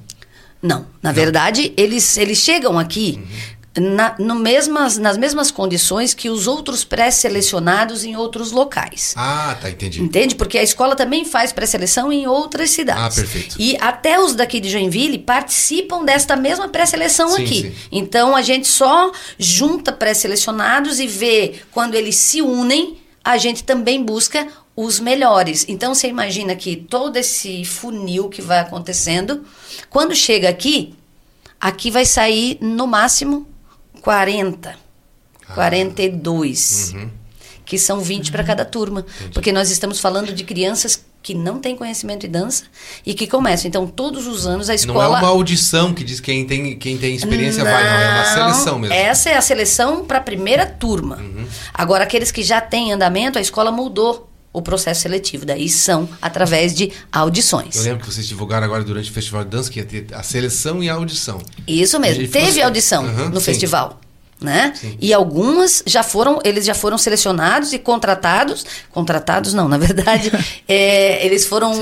Não. 0.63 0.87
Na 1.03 1.11
Não. 1.11 1.15
verdade, 1.15 1.73
eles, 1.77 2.17
eles 2.17 2.39
chegam 2.39 2.79
aqui 2.79 3.21
uhum 3.21 3.58
na, 3.81 4.15
no 4.19 4.35
mesmas, 4.35 4.99
nas 4.99 5.17
mesmas 5.17 5.51
condições 5.51 6.15
que 6.15 6.31
os 6.31 6.47
outros 6.47 6.85
pré-selecionados 6.85 8.05
em 8.05 8.17
outros 8.17 8.53
locais. 8.53 9.15
Ah, 9.17 9.57
tá, 9.61 9.71
entendi. 9.71 10.03
Entende? 10.03 10.35
Porque 10.35 10.59
a 10.59 10.63
escola 10.63 10.97
também 10.97 11.25
faz 11.25 11.53
pré-seleção 11.53 12.13
em 12.13 12.27
outras 12.27 12.71
cidades. 12.71 13.19
Ah, 13.19 13.21
perfeito. 13.23 13.57
E 13.59 13.77
até 13.81 14.19
os 14.19 14.35
daqui 14.35 14.61
de 14.61 14.71
Joinville 14.71 15.19
participam 15.19 16.05
desta 16.05 16.37
mesma 16.37 16.69
pré-seleção 16.69 17.35
aqui. 17.35 17.63
Sim. 17.63 17.73
Então 17.93 18.35
a 18.35 18.43
gente 18.43 18.67
só 18.67 19.13
junta 19.39 19.93
pré-selecionados 19.93 21.01
e 21.01 21.07
vê 21.07 21.57
quando 21.73 21.95
eles 21.95 22.17
se 22.17 22.41
unem, 22.43 22.99
a 23.25 23.37
gente 23.37 23.65
também 23.65 24.03
busca 24.03 24.47
os 24.75 25.01
melhores. 25.01 25.65
Então 25.69 25.95
você 25.95 26.07
imagina 26.07 26.55
que 26.55 26.77
todo 26.77 27.17
esse 27.17 27.65
funil 27.65 28.29
que 28.29 28.41
vai 28.41 28.61
acontecendo, 28.61 29.45
quando 29.91 30.15
chega 30.15 30.49
aqui, 30.49 30.95
aqui 31.61 31.91
vai 31.91 32.07
sair 32.07 32.59
no 32.61 32.87
máximo 32.87 33.47
40, 34.01 34.77
ah. 35.49 35.55
42. 35.55 36.93
Uhum. 36.95 37.11
Que 37.65 37.79
são 37.79 38.01
20 38.01 38.27
uhum. 38.27 38.33
para 38.33 38.45
cada 38.45 38.65
turma. 38.65 39.01
Entendi. 39.01 39.35
Porque 39.35 39.53
nós 39.53 39.71
estamos 39.71 40.01
falando 40.01 40.33
de 40.33 40.43
crianças 40.45 41.05
que 41.23 41.35
não 41.35 41.59
têm 41.59 41.77
conhecimento 41.77 42.23
de 42.23 42.29
dança 42.29 42.65
e 43.05 43.13
que 43.13 43.27
começam. 43.27 43.69
Então, 43.69 43.87
todos 43.87 44.27
os 44.27 44.47
anos 44.47 44.71
a 44.71 44.75
escola. 44.75 45.09
Não 45.09 45.17
é 45.17 45.19
uma 45.21 45.29
audição 45.29 45.93
que 45.93 46.03
diz 46.03 46.21
quem 46.21 46.47
tem, 46.47 46.79
quem 46.79 46.97
tem 46.97 47.15
experiência 47.15 47.63
não, 47.65 47.71
vai, 47.71 47.85
não. 47.85 47.91
É 47.91 48.15
uma 48.15 48.25
seleção 48.25 48.79
mesmo. 48.79 48.95
Essa 48.95 49.31
é 49.31 49.37
a 49.37 49.41
seleção 49.43 50.05
para 50.05 50.19
a 50.19 50.23
primeira 50.23 50.65
turma. 50.65 51.17
Uhum. 51.17 51.47
Agora, 51.75 52.05
aqueles 52.05 52.31
que 52.31 52.43
já 52.43 52.61
têm 52.61 52.93
andamento, 52.93 53.39
a 53.39 53.43
escola 53.43 53.71
mudou 53.71 54.29
o 54.59 54.63
processo 54.63 55.03
seletivo. 55.03 55.47
Daí 55.47 55.69
são 55.69 56.09
através 56.21 56.75
de 56.75 56.93
audições. 57.11 57.77
Eu 57.77 57.83
lembro 57.83 58.01
que 58.01 58.13
vocês 58.13 58.27
divulgaram 58.27 58.65
agora 58.65 58.85
durante 58.85 59.11
o 59.11 59.13
Festival 59.13 59.45
de 59.45 59.51
Dança 59.51 59.71
que 59.71 59.79
ia 59.79 59.85
ter 59.85 60.07
a 60.13 60.23
seleção 60.23 60.83
e 60.83 60.91
a 60.91 60.95
audição. 60.95 61.41
Isso 61.67 61.99
mesmo. 61.99 62.27
Teve 62.29 62.63
audição 62.63 63.05
uhum, 63.05 63.29
no 63.31 63.41
sim. 63.41 63.47
festival. 63.47 64.01
Né? 64.41 64.73
Sim. 64.77 64.97
E 65.01 65.13
algumas 65.13 65.83
já 65.85 66.05
foram, 66.05 66.39
eles 66.45 66.65
já 66.65 66.73
foram 66.73 66.97
selecionados 66.97 67.73
e 67.73 67.79
contratados, 67.79 68.65
contratados 68.93 69.53
não, 69.53 69.67
na 69.69 69.77
verdade, 69.77 70.31
é, 70.69 71.27
eles 71.27 71.45
foram 71.45 71.73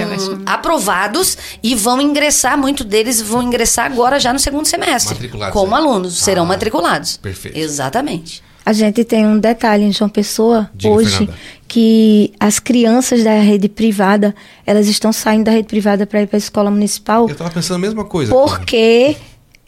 aprovados 0.47 1.37
e 1.63 1.75
vão 1.75 2.01
ingressar, 2.01 2.57
muitos 2.57 2.87
deles 2.87 3.21
vão 3.21 3.43
ingressar 3.43 3.85
agora 3.85 4.19
já 4.19 4.33
no 4.33 4.39
segundo 4.39 4.65
semestre, 4.65 5.13
matriculados, 5.13 5.53
como 5.53 5.75
é. 5.75 5.79
alunos, 5.79 6.17
serão 6.17 6.45
ah, 6.45 6.47
matriculados. 6.47 7.19
Perfeito. 7.19 7.59
Exatamente. 7.59 8.43
A 8.67 8.73
gente 8.73 9.05
tem 9.05 9.25
um 9.25 9.39
detalhe 9.39 9.85
em 9.85 9.93
João 9.93 10.11
Pessoa 10.11 10.69
Diga, 10.75 10.93
hoje 10.93 11.19
Fernanda. 11.19 11.39
que 11.69 12.33
as 12.41 12.59
crianças 12.59 13.23
da 13.23 13.39
rede 13.39 13.69
privada 13.69 14.35
elas 14.67 14.89
estão 14.89 15.13
saindo 15.13 15.45
da 15.45 15.53
rede 15.53 15.69
privada 15.69 16.05
para 16.05 16.23
ir 16.23 16.27
para 16.27 16.37
a 16.37 16.39
escola 16.39 16.69
municipal. 16.69 17.29
Eu 17.29 17.33
estava 17.33 17.51
pensando 17.51 17.77
a 17.77 17.79
mesma 17.79 18.05
coisa. 18.05 18.33
Porque 18.33 19.15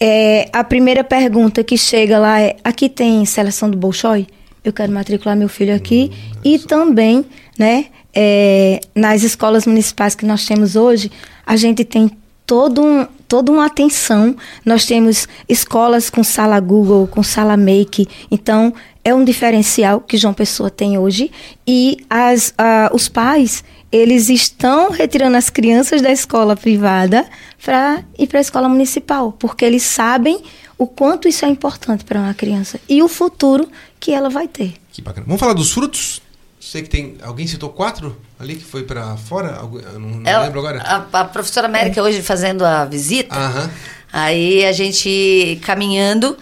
é, 0.00 0.48
a 0.52 0.64
primeira 0.64 1.04
pergunta 1.04 1.62
que 1.62 1.78
chega 1.78 2.18
lá 2.18 2.40
é: 2.40 2.56
aqui 2.64 2.88
tem 2.88 3.24
seleção 3.24 3.70
do 3.70 3.76
Bolshoi? 3.76 4.26
Eu 4.64 4.72
quero 4.72 4.90
matricular 4.90 5.36
meu 5.36 5.48
filho 5.48 5.76
aqui. 5.76 6.10
Hum, 6.12 6.40
e 6.44 6.58
também, 6.58 7.24
né, 7.56 7.86
é, 8.12 8.80
nas 8.96 9.22
escolas 9.22 9.64
municipais 9.64 10.16
que 10.16 10.26
nós 10.26 10.44
temos 10.44 10.74
hoje, 10.74 11.08
a 11.46 11.56
gente 11.56 11.84
tem 11.84 12.10
todo 12.48 12.82
um, 12.82 13.06
toda 13.28 13.52
uma 13.52 13.66
atenção. 13.66 14.34
Nós 14.64 14.86
temos 14.86 15.28
escolas 15.46 16.08
com 16.08 16.24
sala 16.24 16.58
Google, 16.58 17.06
com 17.06 17.22
sala 17.22 17.58
Make. 17.58 18.08
Então, 18.30 18.72
é 19.04 19.14
um 19.14 19.22
diferencial 19.22 20.00
que 20.00 20.16
João 20.16 20.32
Pessoa 20.32 20.70
tem 20.70 20.96
hoje. 20.96 21.30
E 21.66 21.98
as, 22.08 22.48
uh, 22.48 22.94
os 22.94 23.06
pais, 23.06 23.62
eles 23.92 24.30
estão 24.30 24.90
retirando 24.90 25.36
as 25.36 25.50
crianças 25.50 26.00
da 26.00 26.10
escola 26.10 26.56
privada 26.56 27.28
para 27.62 28.02
ir 28.18 28.26
para 28.26 28.38
a 28.38 28.40
escola 28.40 28.66
municipal, 28.66 29.30
porque 29.32 29.66
eles 29.66 29.82
sabem 29.82 30.42
o 30.78 30.86
quanto 30.86 31.28
isso 31.28 31.44
é 31.44 31.48
importante 31.48 32.02
para 32.02 32.18
uma 32.18 32.32
criança 32.32 32.80
e 32.88 33.02
o 33.02 33.08
futuro 33.08 33.68
que 34.00 34.10
ela 34.10 34.30
vai 34.30 34.48
ter. 34.48 34.72
Que 34.90 35.02
bacana. 35.02 35.26
Vamos 35.26 35.40
falar 35.40 35.52
dos 35.52 35.70
frutos? 35.70 36.22
Sei 36.70 36.82
que 36.82 36.90
tem. 36.90 37.16
Alguém 37.22 37.46
citou 37.46 37.70
quatro 37.70 38.14
ali 38.38 38.56
que 38.56 38.64
foi 38.64 38.82
para 38.82 39.16
fora? 39.16 39.52
Não, 39.94 40.00
não 40.00 40.42
lembro 40.42 40.58
agora. 40.58 40.82
A, 40.82 41.20
a 41.20 41.24
professora 41.24 41.66
América 41.66 41.98
é. 41.98 42.02
hoje 42.02 42.20
fazendo 42.20 42.62
a 42.62 42.84
visita. 42.84 43.34
Aham. 43.34 43.70
Aí 44.12 44.66
a 44.66 44.72
gente 44.72 45.58
caminhando. 45.64 46.36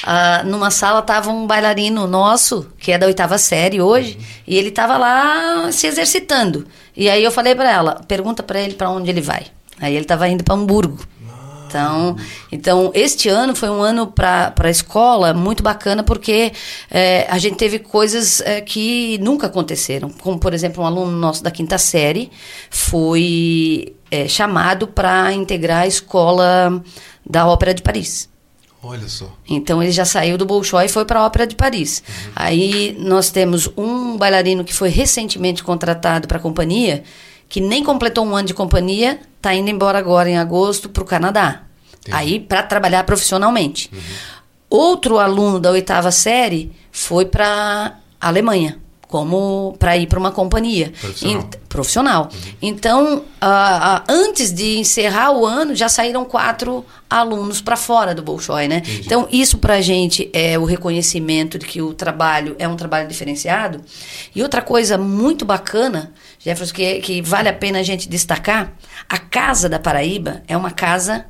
Uh, 0.00 0.46
numa 0.46 0.70
sala 0.70 1.02
tava 1.02 1.30
um 1.30 1.44
bailarino 1.44 2.06
nosso, 2.06 2.68
que 2.78 2.92
é 2.92 2.98
da 2.98 3.06
oitava 3.06 3.36
série 3.36 3.80
hoje, 3.80 4.14
uhum. 4.16 4.24
e 4.46 4.56
ele 4.56 4.70
tava 4.70 4.96
lá 4.96 5.72
se 5.72 5.88
exercitando. 5.88 6.66
E 6.96 7.10
aí 7.10 7.22
eu 7.22 7.32
falei 7.32 7.52
para 7.52 7.68
ela, 7.68 8.00
pergunta 8.06 8.40
para 8.40 8.60
ele 8.60 8.74
para 8.74 8.90
onde 8.90 9.10
ele 9.10 9.20
vai. 9.20 9.46
Aí 9.80 9.96
ele 9.96 10.04
tava 10.04 10.28
indo 10.28 10.44
para 10.44 10.54
Hamburgo. 10.54 11.00
Então, 11.68 12.16
então, 12.50 12.90
este 12.94 13.28
ano 13.28 13.54
foi 13.54 13.68
um 13.68 13.82
ano 13.82 14.06
para 14.06 14.54
a 14.56 14.70
escola 14.70 15.34
muito 15.34 15.62
bacana 15.62 16.02
porque 16.02 16.52
é, 16.90 17.26
a 17.28 17.38
gente 17.38 17.56
teve 17.56 17.78
coisas 17.78 18.40
é, 18.40 18.60
que 18.60 19.18
nunca 19.18 19.46
aconteceram. 19.46 20.08
Como, 20.10 20.38
por 20.38 20.54
exemplo, 20.54 20.82
um 20.82 20.86
aluno 20.86 21.12
nosso 21.12 21.42
da 21.42 21.50
quinta 21.50 21.78
série 21.78 22.30
foi 22.70 23.94
é, 24.10 24.26
chamado 24.26 24.88
para 24.88 25.32
integrar 25.32 25.82
a 25.82 25.86
escola 25.86 26.82
da 27.28 27.46
Ópera 27.46 27.74
de 27.74 27.82
Paris. 27.82 28.28
Olha 28.82 29.08
só. 29.08 29.34
Então 29.48 29.82
ele 29.82 29.90
já 29.90 30.04
saiu 30.04 30.38
do 30.38 30.46
Bolshoi 30.46 30.86
e 30.86 30.88
foi 30.88 31.04
para 31.04 31.20
a 31.20 31.26
Ópera 31.26 31.46
de 31.46 31.56
Paris. 31.56 32.02
Uhum. 32.08 32.32
Aí 32.36 32.96
nós 32.98 33.30
temos 33.30 33.68
um 33.76 34.16
bailarino 34.16 34.64
que 34.64 34.72
foi 34.72 34.88
recentemente 34.88 35.64
contratado 35.64 36.28
para 36.28 36.38
a 36.38 36.40
companhia 36.40 37.02
que 37.48 37.60
nem 37.60 37.82
completou 37.82 38.24
um 38.24 38.36
ano 38.36 38.46
de 38.46 38.54
companhia, 38.54 39.20
está 39.36 39.54
indo 39.54 39.70
embora 39.70 39.98
agora 39.98 40.28
em 40.28 40.36
agosto 40.36 40.88
para 40.88 41.02
o 41.02 41.06
Canadá. 41.06 41.62
Entendi. 42.00 42.16
Aí 42.16 42.40
para 42.40 42.62
trabalhar 42.62 43.04
profissionalmente. 43.04 43.90
Uhum. 43.92 44.00
Outro 44.70 45.18
aluno 45.18 45.58
da 45.58 45.70
oitava 45.70 46.10
série 46.10 46.70
foi 46.92 47.24
para 47.24 47.96
a 48.20 48.28
Alemanha 48.28 48.78
como 49.08 49.74
para 49.78 49.96
ir 49.96 50.06
para 50.06 50.18
uma 50.18 50.30
companhia 50.30 50.92
profissional. 51.00 51.40
Ent, 51.40 51.56
profissional. 51.66 52.28
Uhum. 52.30 52.52
Então, 52.60 53.24
antes 54.06 54.52
de 54.52 54.76
encerrar 54.76 55.30
o 55.30 55.46
ano, 55.46 55.74
já 55.74 55.88
saíram 55.88 56.26
quatro 56.26 56.84
alunos 57.08 57.62
para 57.62 57.74
fora 57.74 58.14
do 58.14 58.20
Bolshoi, 58.22 58.68
né? 58.68 58.82
Entendi. 58.84 59.02
Então, 59.06 59.26
isso 59.32 59.56
para 59.56 59.76
a 59.76 59.80
gente 59.80 60.28
é 60.34 60.58
o 60.58 60.66
reconhecimento 60.66 61.58
de 61.58 61.64
que 61.64 61.80
o 61.80 61.94
trabalho 61.94 62.54
é 62.58 62.68
um 62.68 62.76
trabalho 62.76 63.08
diferenciado. 63.08 63.80
E 64.34 64.42
outra 64.42 64.60
coisa 64.60 64.98
muito 64.98 65.46
bacana, 65.46 66.12
Jefferson, 66.48 66.74
que, 66.74 67.00
que 67.00 67.22
vale 67.22 67.48
a 67.48 67.52
pena 67.52 67.80
a 67.80 67.82
gente 67.82 68.08
destacar, 68.08 68.72
a 69.06 69.18
Casa 69.18 69.68
da 69.68 69.78
Paraíba 69.78 70.42
é 70.48 70.56
uma 70.56 70.70
casa 70.70 71.26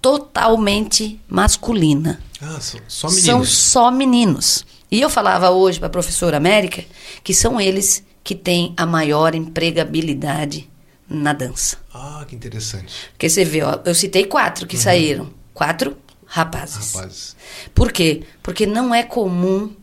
totalmente 0.00 1.20
masculina. 1.28 2.20
Ah, 2.40 2.60
só 2.60 3.08
meninos. 3.08 3.24
São 3.24 3.44
só 3.44 3.90
meninos. 3.90 4.66
E 4.88 5.00
eu 5.00 5.10
falava 5.10 5.50
hoje 5.50 5.80
para 5.80 5.88
a 5.88 5.90
professora 5.90 6.36
América 6.36 6.84
que 7.24 7.34
são 7.34 7.60
eles 7.60 8.04
que 8.22 8.36
têm 8.36 8.72
a 8.76 8.86
maior 8.86 9.34
empregabilidade 9.34 10.70
na 11.08 11.32
dança. 11.32 11.78
Ah, 11.92 12.24
que 12.28 12.36
interessante. 12.36 12.94
Porque 13.12 13.28
você 13.28 13.44
vê, 13.44 13.62
ó, 13.62 13.80
eu 13.84 13.94
citei 13.94 14.26
quatro 14.26 14.66
que 14.66 14.76
uhum. 14.76 14.82
saíram. 14.82 15.30
Quatro 15.52 15.96
rapazes. 16.24 16.94
Rapazes. 16.94 17.36
Por 17.74 17.90
quê? 17.90 18.22
Porque 18.42 18.64
não 18.64 18.94
é 18.94 19.02
comum 19.02 19.74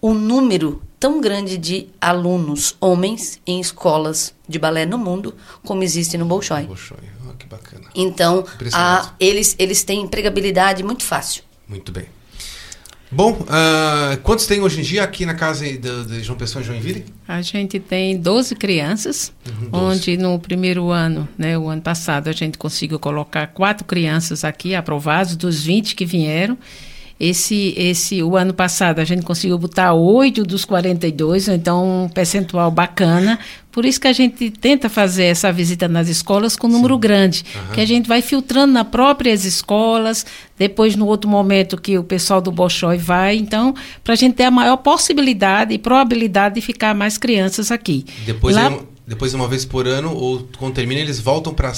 o 0.00 0.14
número 0.14 0.82
tão 1.00 1.18
grande 1.18 1.56
de 1.56 1.88
alunos 1.98 2.76
homens 2.78 3.40
em 3.46 3.58
escolas 3.58 4.34
de 4.46 4.58
balé 4.58 4.84
no 4.84 4.98
mundo 4.98 5.34
como 5.64 5.82
existe 5.82 6.18
no 6.18 6.26
Bolshoi. 6.26 6.64
Bolshoi, 6.64 6.98
oh, 7.26 7.32
que 7.32 7.46
bacana. 7.46 7.88
Então, 7.94 8.44
a, 8.74 9.14
eles, 9.18 9.56
eles 9.58 9.82
têm 9.82 10.02
empregabilidade 10.02 10.84
muito 10.84 11.02
fácil. 11.02 11.42
Muito 11.66 11.90
bem. 11.90 12.04
Bom, 13.12 13.32
uh, 13.32 14.16
quantos 14.22 14.46
tem 14.46 14.60
hoje 14.60 14.80
em 14.80 14.82
dia 14.84 15.02
aqui 15.02 15.26
na 15.26 15.34
casa 15.34 15.64
de, 15.64 15.78
de 15.78 16.22
João 16.22 16.38
Pessoa 16.38 16.62
em 16.62 16.64
Joinville? 16.64 17.04
A 17.26 17.42
gente 17.42 17.80
tem 17.80 18.16
12 18.16 18.54
crianças, 18.54 19.32
uhum, 19.48 19.68
12. 19.68 19.84
onde 19.84 20.16
no 20.16 20.38
primeiro 20.38 20.90
ano, 20.90 21.28
né, 21.36 21.58
o 21.58 21.68
ano 21.68 21.82
passado, 21.82 22.28
a 22.28 22.32
gente 22.32 22.56
conseguiu 22.56 23.00
colocar 23.00 23.48
quatro 23.48 23.84
crianças 23.84 24.44
aqui 24.44 24.76
aprovadas, 24.76 25.34
dos 25.34 25.64
20 25.64 25.96
que 25.96 26.06
vieram. 26.06 26.56
Esse, 27.20 27.74
esse, 27.76 28.22
o 28.22 28.34
ano 28.34 28.54
passado 28.54 28.98
a 28.98 29.04
gente 29.04 29.22
conseguiu 29.22 29.58
botar 29.58 29.92
8 29.92 30.42
dos 30.42 30.64
42, 30.64 31.48
então 31.48 32.04
um 32.04 32.08
percentual 32.08 32.70
bacana. 32.70 33.38
Por 33.70 33.84
isso 33.84 34.00
que 34.00 34.08
a 34.08 34.12
gente 34.12 34.50
tenta 34.50 34.88
fazer 34.88 35.24
essa 35.24 35.52
visita 35.52 35.86
nas 35.86 36.08
escolas 36.08 36.56
com 36.56 36.66
um 36.66 36.70
número 36.70 36.94
Sim. 36.94 37.00
grande, 37.00 37.44
uhum. 37.54 37.74
que 37.74 37.80
a 37.82 37.86
gente 37.86 38.08
vai 38.08 38.22
filtrando 38.22 38.72
nas 38.72 38.88
próprias 38.88 39.44
escolas, 39.44 40.24
depois 40.58 40.96
no 40.96 41.06
outro 41.06 41.28
momento 41.28 41.78
que 41.78 41.98
o 41.98 42.02
pessoal 42.02 42.40
do 42.40 42.50
Bolshoi 42.50 42.96
vai, 42.96 43.36
então, 43.36 43.74
para 44.02 44.14
a 44.14 44.16
gente 44.16 44.36
ter 44.36 44.44
a 44.44 44.50
maior 44.50 44.78
possibilidade 44.78 45.74
e 45.74 45.78
probabilidade 45.78 46.54
de 46.54 46.62
ficar 46.62 46.94
mais 46.94 47.18
crianças 47.18 47.70
aqui. 47.70 48.06
Depois 48.24 48.56
Lá, 48.56 48.72
depois, 49.10 49.34
uma 49.34 49.48
vez 49.48 49.64
por 49.64 49.88
ano, 49.88 50.14
ou 50.14 50.46
quando 50.56 50.74
termina, 50.74 51.00
eles 51.00 51.18
voltam 51.18 51.52
para. 51.52 51.72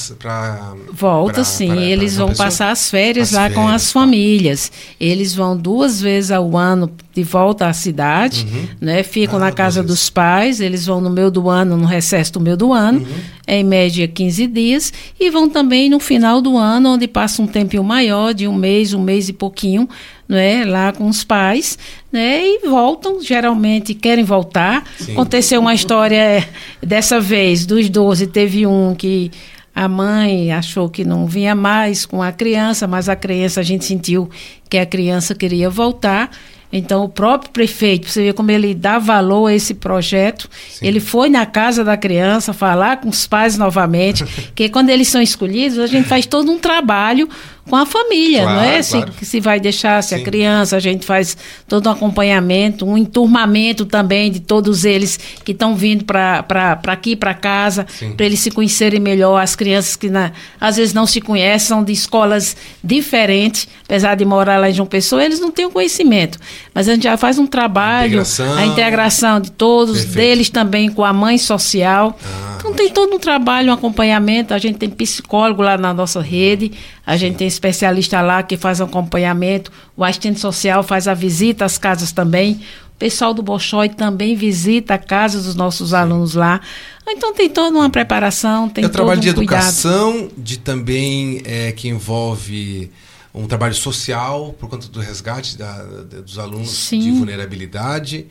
Volta, 0.92 1.32
pra, 1.32 1.44
sim. 1.44 1.68
Pra, 1.68 1.76
pra, 1.76 1.84
eles 1.86 2.14
vão 2.14 2.34
passar 2.34 2.70
as 2.70 2.90
férias 2.90 3.28
as 3.28 3.34
lá 3.34 3.42
férias, 3.44 3.58
com 3.58 3.68
as 3.68 3.86
tá. 3.86 3.92
famílias. 3.92 4.70
Eles 5.00 5.34
vão 5.34 5.56
duas 5.56 5.98
vezes 5.98 6.30
ao 6.30 6.54
ano 6.58 6.92
de 7.14 7.22
volta 7.22 7.66
à 7.66 7.72
cidade, 7.72 8.46
uhum. 8.50 8.68
né? 8.80 9.02
Ficam 9.02 9.36
ah, 9.36 9.40
na 9.40 9.52
casa 9.52 9.82
dos 9.82 10.08
pais, 10.08 10.60
eles 10.60 10.86
vão 10.86 11.00
no 11.00 11.10
meio 11.10 11.30
do 11.30 11.50
ano, 11.50 11.76
no 11.76 11.84
recesso 11.84 12.32
do 12.32 12.40
meio 12.40 12.56
do 12.56 12.72
ano, 12.72 13.00
uhum. 13.00 13.06
em 13.46 13.62
média 13.62 14.08
15 14.08 14.46
dias, 14.46 14.92
e 15.20 15.30
vão 15.30 15.48
também 15.48 15.90
no 15.90 16.00
final 16.00 16.40
do 16.40 16.56
ano, 16.56 16.94
onde 16.94 17.06
passa 17.06 17.42
um 17.42 17.46
tempinho 17.46 17.84
maior, 17.84 18.32
de 18.32 18.48
um 18.48 18.54
mês, 18.54 18.94
um 18.94 19.02
mês 19.02 19.28
e 19.28 19.32
pouquinho, 19.32 19.86
né, 20.26 20.64
lá 20.64 20.92
com 20.92 21.06
os 21.06 21.22
pais, 21.22 21.78
né, 22.10 22.42
e 22.42 22.66
voltam, 22.66 23.20
geralmente 23.20 23.92
querem 23.92 24.24
voltar. 24.24 24.84
Sim. 24.98 25.12
Aconteceu 25.12 25.60
uma 25.60 25.74
história 25.74 26.16
é, 26.16 26.48
dessa 26.82 27.20
vez, 27.20 27.66
dos 27.66 27.90
12, 27.90 28.26
teve 28.28 28.66
um 28.66 28.94
que 28.94 29.30
a 29.74 29.88
mãe 29.88 30.52
achou 30.52 30.88
que 30.88 31.04
não 31.04 31.26
vinha 31.26 31.54
mais 31.54 32.04
com 32.04 32.22
a 32.22 32.30
criança, 32.30 32.86
mas 32.86 33.08
a 33.08 33.16
criança, 33.16 33.60
a 33.60 33.62
gente 33.62 33.84
sentiu 33.84 34.28
que 34.68 34.78
a 34.78 34.84
criança 34.84 35.34
queria 35.34 35.70
voltar. 35.70 36.30
Então, 36.72 37.04
o 37.04 37.08
próprio 37.08 37.50
prefeito, 37.50 38.08
você 38.08 38.22
vê 38.22 38.32
como 38.32 38.50
ele 38.50 38.74
dá 38.74 38.98
valor 38.98 39.48
a 39.48 39.54
esse 39.54 39.74
projeto. 39.74 40.48
Sim. 40.68 40.86
Ele 40.86 41.00
foi 41.00 41.28
na 41.28 41.44
casa 41.44 41.84
da 41.84 41.96
criança 41.96 42.52
falar 42.52 42.98
com 42.98 43.08
os 43.08 43.26
pais 43.26 43.58
novamente, 43.58 44.24
que 44.54 44.68
quando 44.68 44.88
eles 44.88 45.08
são 45.08 45.20
escolhidos, 45.20 45.78
a 45.78 45.86
gente 45.86 46.08
faz 46.08 46.24
todo 46.24 46.50
um 46.50 46.58
trabalho 46.58 47.28
com 47.68 47.76
a 47.76 47.86
família, 47.86 48.42
claro, 48.42 48.56
não 48.56 48.64
é? 48.64 48.82
Claro. 48.82 49.12
Se, 49.18 49.24
se 49.24 49.40
vai 49.40 49.60
deixar, 49.60 50.02
se 50.02 50.14
Sim. 50.14 50.20
a 50.20 50.24
criança, 50.24 50.76
a 50.76 50.80
gente 50.80 51.06
faz 51.06 51.36
todo 51.68 51.88
um 51.88 51.92
acompanhamento, 51.92 52.84
um 52.84 52.98
enturmamento 52.98 53.86
também 53.86 54.30
de 54.30 54.40
todos 54.40 54.84
eles 54.84 55.18
que 55.44 55.52
estão 55.52 55.76
vindo 55.76 56.04
para 56.04 56.44
aqui, 56.88 57.14
para 57.14 57.32
casa, 57.34 57.86
para 58.16 58.26
eles 58.26 58.40
se 58.40 58.50
conhecerem 58.50 59.00
melhor. 59.00 59.40
As 59.40 59.54
crianças 59.54 59.96
que 59.96 60.10
na, 60.10 60.32
às 60.60 60.76
vezes 60.76 60.92
não 60.92 61.06
se 61.06 61.20
conhecem, 61.20 61.68
são 61.68 61.84
de 61.84 61.92
escolas 61.92 62.56
diferentes, 62.82 63.68
apesar 63.84 64.16
de 64.16 64.24
morar 64.24 64.58
lá 64.58 64.68
em 64.68 64.74
João 64.74 64.86
Pessoa, 64.86 65.24
eles 65.24 65.38
não 65.38 65.50
têm 65.50 65.66
o 65.66 65.70
conhecimento. 65.70 66.38
Mas 66.74 66.88
a 66.88 66.94
gente 66.94 67.04
já 67.04 67.16
faz 67.16 67.38
um 67.38 67.46
trabalho, 67.46 68.20
integração. 68.20 68.54
a 68.54 68.66
integração 68.66 69.40
de 69.40 69.52
todos, 69.52 69.98
Perfeito. 69.98 70.16
deles 70.16 70.50
também 70.50 70.90
com 70.90 71.04
a 71.04 71.12
mãe 71.12 71.38
social. 71.38 72.18
Ah, 72.24 72.56
então 72.58 72.70
ótimo. 72.70 72.86
tem 72.86 72.90
todo 72.90 73.14
um 73.14 73.18
trabalho, 73.18 73.70
um 73.70 73.74
acompanhamento. 73.74 74.54
A 74.54 74.58
gente 74.58 74.78
tem 74.78 74.88
psicólogo 74.90 75.62
lá 75.62 75.76
na 75.76 75.92
nossa 75.92 76.20
rede, 76.20 76.72
a 77.04 77.16
gente 77.16 77.36
tem 77.36 77.46
especialista 77.46 78.20
lá 78.20 78.42
que 78.42 78.56
faz 78.56 78.80
acompanhamento, 78.80 79.72
o 79.96 80.04
assistente 80.04 80.38
social 80.38 80.82
faz 80.82 81.08
a 81.08 81.14
visita 81.14 81.64
às 81.64 81.76
casas 81.76 82.12
também. 82.12 82.60
O 82.94 82.98
pessoal 82.98 83.34
do 83.34 83.42
Bolshoi 83.42 83.88
também 83.88 84.36
visita 84.36 84.94
a 84.94 84.98
casa 84.98 85.40
dos 85.40 85.56
nossos 85.56 85.90
Sim. 85.90 85.96
alunos 85.96 86.34
lá. 86.34 86.60
Então 87.08 87.34
tem 87.34 87.50
toda 87.50 87.76
uma 87.76 87.90
preparação, 87.90 88.68
tem 88.68 88.84
é 88.84 88.88
todo 88.88 88.92
trabalho 88.92 89.18
um 89.18 89.22
de 89.22 89.28
educação, 89.28 90.12
cuidado. 90.12 90.34
de 90.38 90.58
também 90.58 91.42
é, 91.44 91.72
que 91.72 91.88
envolve 91.88 92.90
um 93.34 93.46
trabalho 93.46 93.74
social 93.74 94.54
por 94.58 94.68
conta 94.68 94.86
do 94.86 95.00
resgate 95.00 95.58
da, 95.58 95.82
da, 95.82 96.20
dos 96.20 96.38
alunos 96.38 96.70
Sim. 96.70 97.00
de 97.00 97.10
vulnerabilidade, 97.10 98.26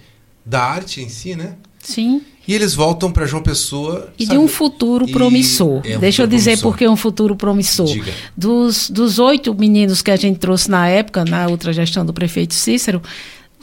da 0.45 0.63
arte 0.63 1.01
em 1.01 1.09
si, 1.09 1.35
né? 1.35 1.55
Sim. 1.81 2.21
E 2.47 2.53
eles 2.53 2.73
voltam 2.73 3.11
para 3.11 3.25
João 3.25 3.43
Pessoa. 3.43 4.11
E 4.17 4.25
sabe? 4.25 4.37
de 4.37 4.43
um 4.43 4.47
futuro 4.47 5.07
promissor. 5.07 5.81
É 5.85 5.97
um 5.97 5.99
Deixa 5.99 6.23
futuro 6.23 6.33
eu 6.33 6.37
dizer 6.37 6.51
promissor. 6.51 6.71
por 6.71 6.77
que 6.77 6.87
um 6.87 6.95
futuro 6.95 7.35
promissor. 7.35 7.85
Diga. 7.85 8.11
Dos, 8.35 8.89
dos 8.89 9.19
oito 9.19 9.53
meninos 9.53 10.01
que 10.01 10.11
a 10.11 10.15
gente 10.15 10.39
trouxe 10.39 10.69
na 10.69 10.87
época, 10.87 11.23
na 11.23 11.47
outra 11.47 11.71
gestão 11.71 12.05
do 12.05 12.13
prefeito 12.13 12.53
Cícero, 12.53 13.01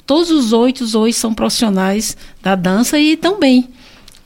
todos 0.06 0.30
os 0.30 0.52
oito 0.52 0.84
hoje 0.98 1.14
são 1.14 1.34
profissionais 1.34 2.16
da 2.42 2.54
dança 2.54 2.98
e 2.98 3.12
estão 3.12 3.38
bem 3.38 3.68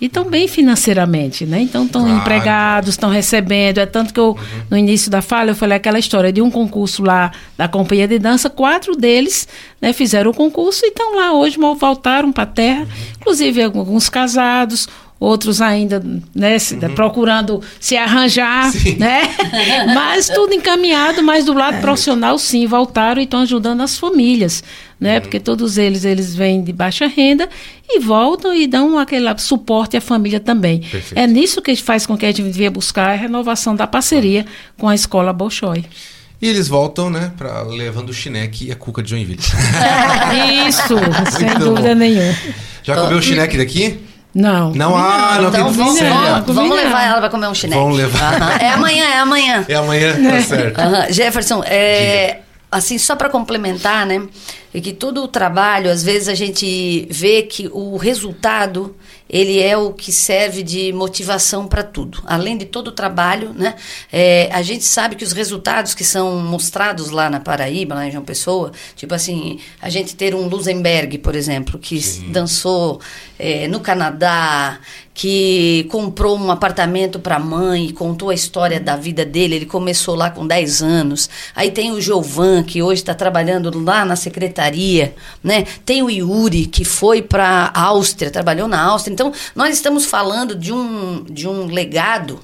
e 0.03 0.07
estão 0.07 0.25
bem 0.25 0.49
financeiramente, 0.49 1.47
né? 1.47 1.61
Então 1.61 1.85
estão 1.85 2.03
claro. 2.03 2.19
empregados, 2.19 2.91
estão 2.91 3.09
recebendo. 3.09 3.79
É 3.79 3.87
tanto 3.87 4.13
que 4.13 4.19
eu, 4.19 4.31
uhum. 4.31 4.37
no 4.69 4.77
início 4.77 5.09
da 5.09 5.23
fala, 5.23 5.53
eu 5.53 5.55
falei 5.55 5.77
aquela 5.77 5.97
história 5.97 6.33
de 6.33 6.43
um 6.43 6.51
concurso 6.51 7.05
lá 7.05 7.31
da 7.57 7.69
companhia 7.69 8.09
de 8.09 8.19
dança, 8.19 8.51
quatro 8.51 8.97
deles 8.97 9.47
né, 9.81 9.93
fizeram 9.93 10.33
o 10.33 10.35
concurso 10.35 10.85
e 10.85 10.89
estão 10.89 11.15
lá 11.15 11.33
hoje, 11.35 11.57
voltaram 11.57 12.33
para 12.33 12.43
a 12.43 12.47
terra, 12.47 12.81
uhum. 12.81 12.89
inclusive 13.21 13.63
alguns 13.63 14.09
casados, 14.09 14.89
outros 15.21 15.63
ainda 15.63 16.03
né, 16.35 16.57
uhum. 16.57 16.95
procurando 16.97 17.63
se 17.79 17.97
arranjar, 17.97 18.73
sim. 18.73 18.97
né? 18.97 19.23
mas 19.95 20.29
tudo 20.29 20.53
encaminhado, 20.53 21.23
mas 21.23 21.45
do 21.45 21.53
lado 21.53 21.77
é. 21.77 21.81
profissional 21.81 22.37
sim, 22.41 22.67
voltaram 22.67 23.21
e 23.21 23.25
estão 23.25 23.43
ajudando 23.43 23.83
as 23.83 23.97
famílias, 23.97 24.65
né? 25.03 25.17
Uhum. 25.17 25.21
Porque 25.23 25.41
todos 25.41 25.77
eles 25.77 26.05
eles 26.05 26.33
vêm 26.33 26.63
de 26.63 26.73
baixa 26.73 27.09
renda 27.09 27.49
e 27.89 27.99
voltam 27.99 28.55
e 28.55 28.69
dão 28.69 28.97
aquele 28.97 29.37
suporte 29.37 29.97
à 29.97 30.01
família 30.01 30.39
também. 30.39 30.79
Perfeito. 30.79 31.19
É 31.19 31.27
nisso 31.27 31.61
que 31.61 31.75
faz 31.75 32.07
com 32.07 32.17
que 32.17 32.25
a 32.25 32.29
gente 32.29 32.45
devia 32.45 32.71
buscar 32.71 33.11
a 33.11 33.15
renovação 33.15 33.75
da 33.75 33.85
parceria 33.85 34.47
com 34.79 34.89
a 34.89 34.95
escola 34.95 35.33
Bolshoi. 35.33 35.85
E 36.41 36.49
eles 36.49 36.69
voltam, 36.69 37.11
né, 37.11 37.33
pra, 37.37 37.63
levando 37.63 38.11
o 38.11 38.13
chineque 38.13 38.69
e 38.69 38.73
a 38.73 38.77
cuca 38.77 39.03
de 39.03 39.11
Joinville. 39.11 39.41
Isso, 40.69 40.95
sem 41.37 41.49
dúvida 41.59 41.95
nenhuma. 41.95 42.35
Já 42.85 42.97
comeu 42.97 43.19
o 43.19 43.23
chineque 43.23 43.57
daqui? 43.57 43.99
Não. 44.35 44.73
Não, 44.73 44.97
ah, 44.97 45.39
não, 45.41 45.49
então, 45.49 45.71
vamos, 45.73 45.99
vamos, 45.99 46.55
vamos 46.55 46.77
levar 46.77 47.05
ela 47.05 47.19
para 47.19 47.29
comer 47.29 47.49
um 47.49 47.55
chineque. 47.55 47.81
Vamos 47.81 47.97
levar. 47.97 48.63
É 48.63 48.71
amanhã, 48.71 49.05
é 49.05 49.19
amanhã. 49.19 49.65
É 49.69 49.75
amanhã, 49.75 50.15
tá 50.15 50.43
certo. 50.43 50.81
Jefferson, 51.13 51.63
é, 51.67 52.39
assim, 52.73 52.97
só 52.97 53.15
para 53.15 53.29
complementar, 53.29 54.07
né? 54.07 54.27
É 54.75 54.81
que 54.81 54.93
todo 54.93 55.23
o 55.23 55.29
trabalho, 55.29 55.91
às 55.91 56.03
vezes 56.03 56.29
a 56.29 56.35
gente 56.35 57.07
vê 57.11 57.43
que 57.43 57.69
o 57.71 57.99
resultado 57.99 58.97
ele 59.29 59.61
é 59.61 59.77
o 59.77 59.93
que 59.93 60.13
serve 60.13 60.63
de 60.63 60.93
motivação 60.93 61.67
para 61.67 61.83
tudo. 61.83 62.23
Além 62.27 62.57
de 62.57 62.67
todo 62.67 62.89
o 62.89 62.93
trabalho, 62.93 63.53
né? 63.55 63.75
É, 64.13 64.51
a 64.53 64.61
gente 64.61 64.85
sabe 64.85 65.17
que 65.17 65.25
os 65.25 65.33
resultados 65.33 65.95
que 65.95 66.05
são 66.05 66.39
mostrados 66.39 67.11
lá 67.11 67.31
na 67.31 67.41
Paraíba, 67.41 67.95
lá 67.95 68.07
em 68.07 68.11
João 68.11 68.25
Pessoa, 68.25 68.73
tipo 68.95 69.15
assim, 69.15 69.59
a 69.81 69.89
gente 69.89 70.15
ter 70.15 70.35
um 70.35 70.49
Lusenberg, 70.49 71.19
por 71.19 71.35
exemplo, 71.35 71.79
que 71.79 72.01
Sim. 72.01 72.31
dançou 72.31 73.01
é, 73.39 73.67
no 73.69 73.81
Canadá, 73.81 74.79
que 75.15 75.87
comprou 75.91 76.39
um 76.39 76.51
apartamento 76.51 77.19
para 77.19 77.37
a 77.37 77.39
mãe 77.39 77.91
contou 77.91 78.31
a 78.31 78.35
história 78.35 78.81
da 78.81 78.97
vida 78.97 79.25
dele. 79.25 79.57
Ele 79.57 79.67
começou 79.67 80.15
lá 80.15 80.31
com 80.31 80.47
10 80.47 80.83
anos. 80.83 81.29
Aí 81.55 81.71
tem 81.71 81.93
o 81.93 82.01
Giovan, 82.01 82.63
que 82.63 82.83
hoje 82.83 83.03
está 83.03 83.15
trabalhando 83.15 83.79
lá 83.83 84.05
na 84.05 84.17
secretaria. 84.17 85.15
Né? 85.43 85.65
Tem 85.85 86.03
o 86.03 86.11
Yuri, 86.11 86.67
que 86.67 86.85
foi 86.85 87.21
para 87.21 87.71
a 87.75 87.83
Áustria, 87.83 88.31
trabalhou 88.31 88.67
na 88.67 88.83
Áustria. 88.83 89.13
Então, 89.13 89.33
nós 89.55 89.75
estamos 89.75 90.07
falando 90.07 90.55
de 90.55 90.73
um, 90.73 91.25
de 91.25 91.47
um 91.47 91.67
legado 91.67 92.41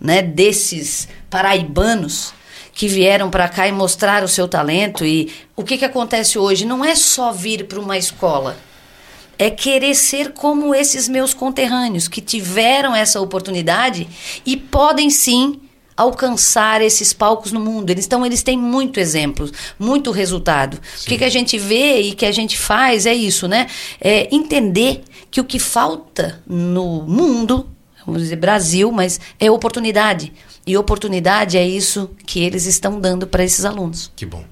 né, 0.00 0.22
desses 0.22 1.08
paraibanos 1.28 2.32
que 2.72 2.88
vieram 2.88 3.30
para 3.30 3.48
cá 3.48 3.68
e 3.68 3.72
mostrar 3.72 4.22
o 4.24 4.28
seu 4.28 4.48
talento. 4.48 5.04
E 5.04 5.30
o 5.54 5.62
que, 5.62 5.76
que 5.76 5.84
acontece 5.84 6.38
hoje? 6.38 6.64
Não 6.64 6.84
é 6.84 6.94
só 6.94 7.30
vir 7.30 7.66
para 7.66 7.80
uma 7.80 7.98
escola 7.98 8.56
é 9.38 9.50
querer 9.50 9.94
ser 9.94 10.32
como 10.32 10.74
esses 10.74 11.08
meus 11.08 11.34
conterrâneos 11.34 12.08
que 12.08 12.20
tiveram 12.20 12.94
essa 12.94 13.20
oportunidade 13.20 14.08
e 14.44 14.56
podem 14.56 15.10
sim 15.10 15.60
alcançar 15.96 16.82
esses 16.82 17.12
palcos 17.12 17.52
no 17.52 17.60
mundo. 17.60 17.90
Eles, 17.90 18.04
então, 18.04 18.24
eles 18.24 18.42
têm 18.42 18.58
muito 18.58 19.00
exemplos, 19.00 19.52
muito 19.78 20.10
resultado. 20.10 20.78
Sim. 20.96 21.06
O 21.06 21.08
que, 21.08 21.18
que, 21.18 21.24
a 21.24 21.30
gente 21.30 21.58
vê 21.58 22.00
e 22.00 22.14
que 22.14 22.26
a 22.26 22.32
gente 22.32 22.58
faz 22.58 23.06
é 23.06 23.14
isso, 23.14 23.48
né? 23.48 23.66
É 24.00 24.28
entender 24.34 25.02
que 25.30 25.40
o 25.40 25.44
que 25.44 25.58
falta 25.58 26.42
no 26.46 27.02
mundo, 27.02 27.68
vamos 28.04 28.22
dizer 28.22 28.36
Brasil, 28.36 28.92
mas 28.92 29.18
é 29.40 29.50
oportunidade. 29.50 30.32
E 30.66 30.76
oportunidade 30.76 31.56
é 31.56 31.66
isso 31.66 32.10
que 32.26 32.40
eles 32.40 32.66
estão 32.66 33.00
dando 33.00 33.26
para 33.26 33.44
esses 33.44 33.64
alunos. 33.64 34.10
Que 34.14 34.26
bom. 34.26 34.44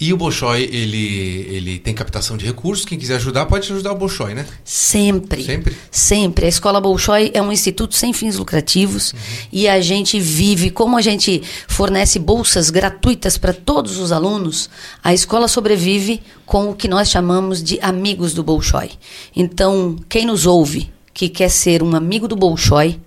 E 0.00 0.14
o 0.14 0.16
Bolshoi, 0.16 0.62
ele, 0.62 1.46
ele 1.50 1.78
tem 1.78 1.92
captação 1.92 2.34
de 2.34 2.46
recursos. 2.46 2.86
Quem 2.86 2.98
quiser 2.98 3.16
ajudar, 3.16 3.44
pode 3.44 3.70
ajudar 3.70 3.92
o 3.92 3.96
Bolshoi, 3.96 4.32
né? 4.32 4.46
Sempre. 4.64 5.44
Sempre? 5.44 5.76
Sempre. 5.90 6.46
A 6.46 6.48
Escola 6.48 6.80
Bolshoi 6.80 7.30
é 7.34 7.42
um 7.42 7.52
instituto 7.52 7.94
sem 7.94 8.14
fins 8.14 8.38
lucrativos 8.38 9.12
uhum. 9.12 9.18
e 9.52 9.68
a 9.68 9.78
gente 9.82 10.18
vive, 10.18 10.70
como 10.70 10.96
a 10.96 11.02
gente 11.02 11.42
fornece 11.68 12.18
bolsas 12.18 12.70
gratuitas 12.70 13.36
para 13.36 13.52
todos 13.52 13.98
os 13.98 14.10
alunos, 14.10 14.70
a 15.04 15.12
escola 15.12 15.46
sobrevive 15.46 16.22
com 16.46 16.70
o 16.70 16.74
que 16.74 16.88
nós 16.88 17.10
chamamos 17.10 17.62
de 17.62 17.78
amigos 17.80 18.32
do 18.32 18.42
Bolshoi. 18.42 18.92
Então, 19.36 19.96
quem 20.08 20.24
nos 20.24 20.46
ouve, 20.46 20.90
que 21.12 21.28
quer 21.28 21.50
ser 21.50 21.82
um 21.82 21.94
amigo 21.94 22.26
do 22.26 22.36
Bolshoi, 22.36 22.98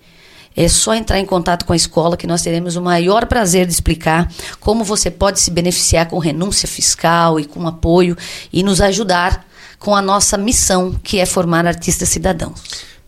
é 0.56 0.68
só 0.68 0.94
entrar 0.94 1.18
em 1.18 1.26
contato 1.26 1.64
com 1.64 1.72
a 1.72 1.76
escola 1.76 2.16
que 2.16 2.26
nós 2.26 2.42
teremos 2.42 2.76
o 2.76 2.82
maior 2.82 3.26
prazer 3.26 3.66
de 3.66 3.72
explicar 3.72 4.30
como 4.60 4.84
você 4.84 5.10
pode 5.10 5.40
se 5.40 5.50
beneficiar 5.50 6.06
com 6.06 6.18
renúncia 6.18 6.68
fiscal 6.68 7.40
e 7.40 7.44
com 7.44 7.66
apoio 7.66 8.16
e 8.52 8.62
nos 8.62 8.80
ajudar 8.80 9.46
com 9.78 9.94
a 9.94 10.00
nossa 10.00 10.38
missão, 10.38 10.98
que 11.02 11.18
é 11.18 11.26
formar 11.26 11.66
artistas 11.66 12.08
cidadãos. 12.08 12.62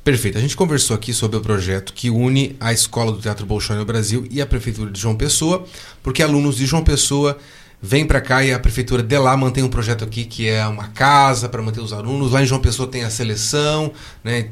Perfeito. 0.05 0.39
A 0.39 0.41
gente 0.41 0.57
conversou 0.57 0.95
aqui 0.95 1.13
sobre 1.13 1.37
o 1.37 1.41
projeto 1.41 1.93
que 1.93 2.11
une 2.11 2.55
a 2.61 2.73
Escola 2.73 3.11
do 3.11 3.19
Teatro 3.19 3.45
Bolshoi 3.45 3.77
no 3.77 3.85
Brasil 3.85 4.25
e 4.31 4.41
a 4.41 4.47
Prefeitura 4.47 4.91
de 4.91 5.01
João 5.01 5.17
Pessoa, 5.17 5.65
porque 6.03 6.23
alunos 6.23 6.57
de 6.57 6.67
João 6.67 6.85
Pessoa 6.85 7.39
vem 7.81 8.07
para 8.07 8.21
cá 8.21 8.43
e 8.43 8.53
a 8.53 8.59
prefeitura 8.59 9.03
de 9.03 9.19
lá 9.19 9.37
mantém 9.37 9.63
um 9.63 9.69
projeto 9.69 10.05
aqui 10.05 10.25
que 10.25 10.49
é 10.49 10.67
uma 10.67 10.89
casa 10.89 11.49
para 11.49 11.63
manter 11.63 11.81
os 11.81 11.93
alunos. 11.93 12.33
Lá 12.33 12.43
em 12.43 12.47
João 12.47 12.61
Pessoa 12.61 12.89
tem 12.89 13.05
a 13.05 13.11
seleção, 13.11 13.93
né, 14.25 14.51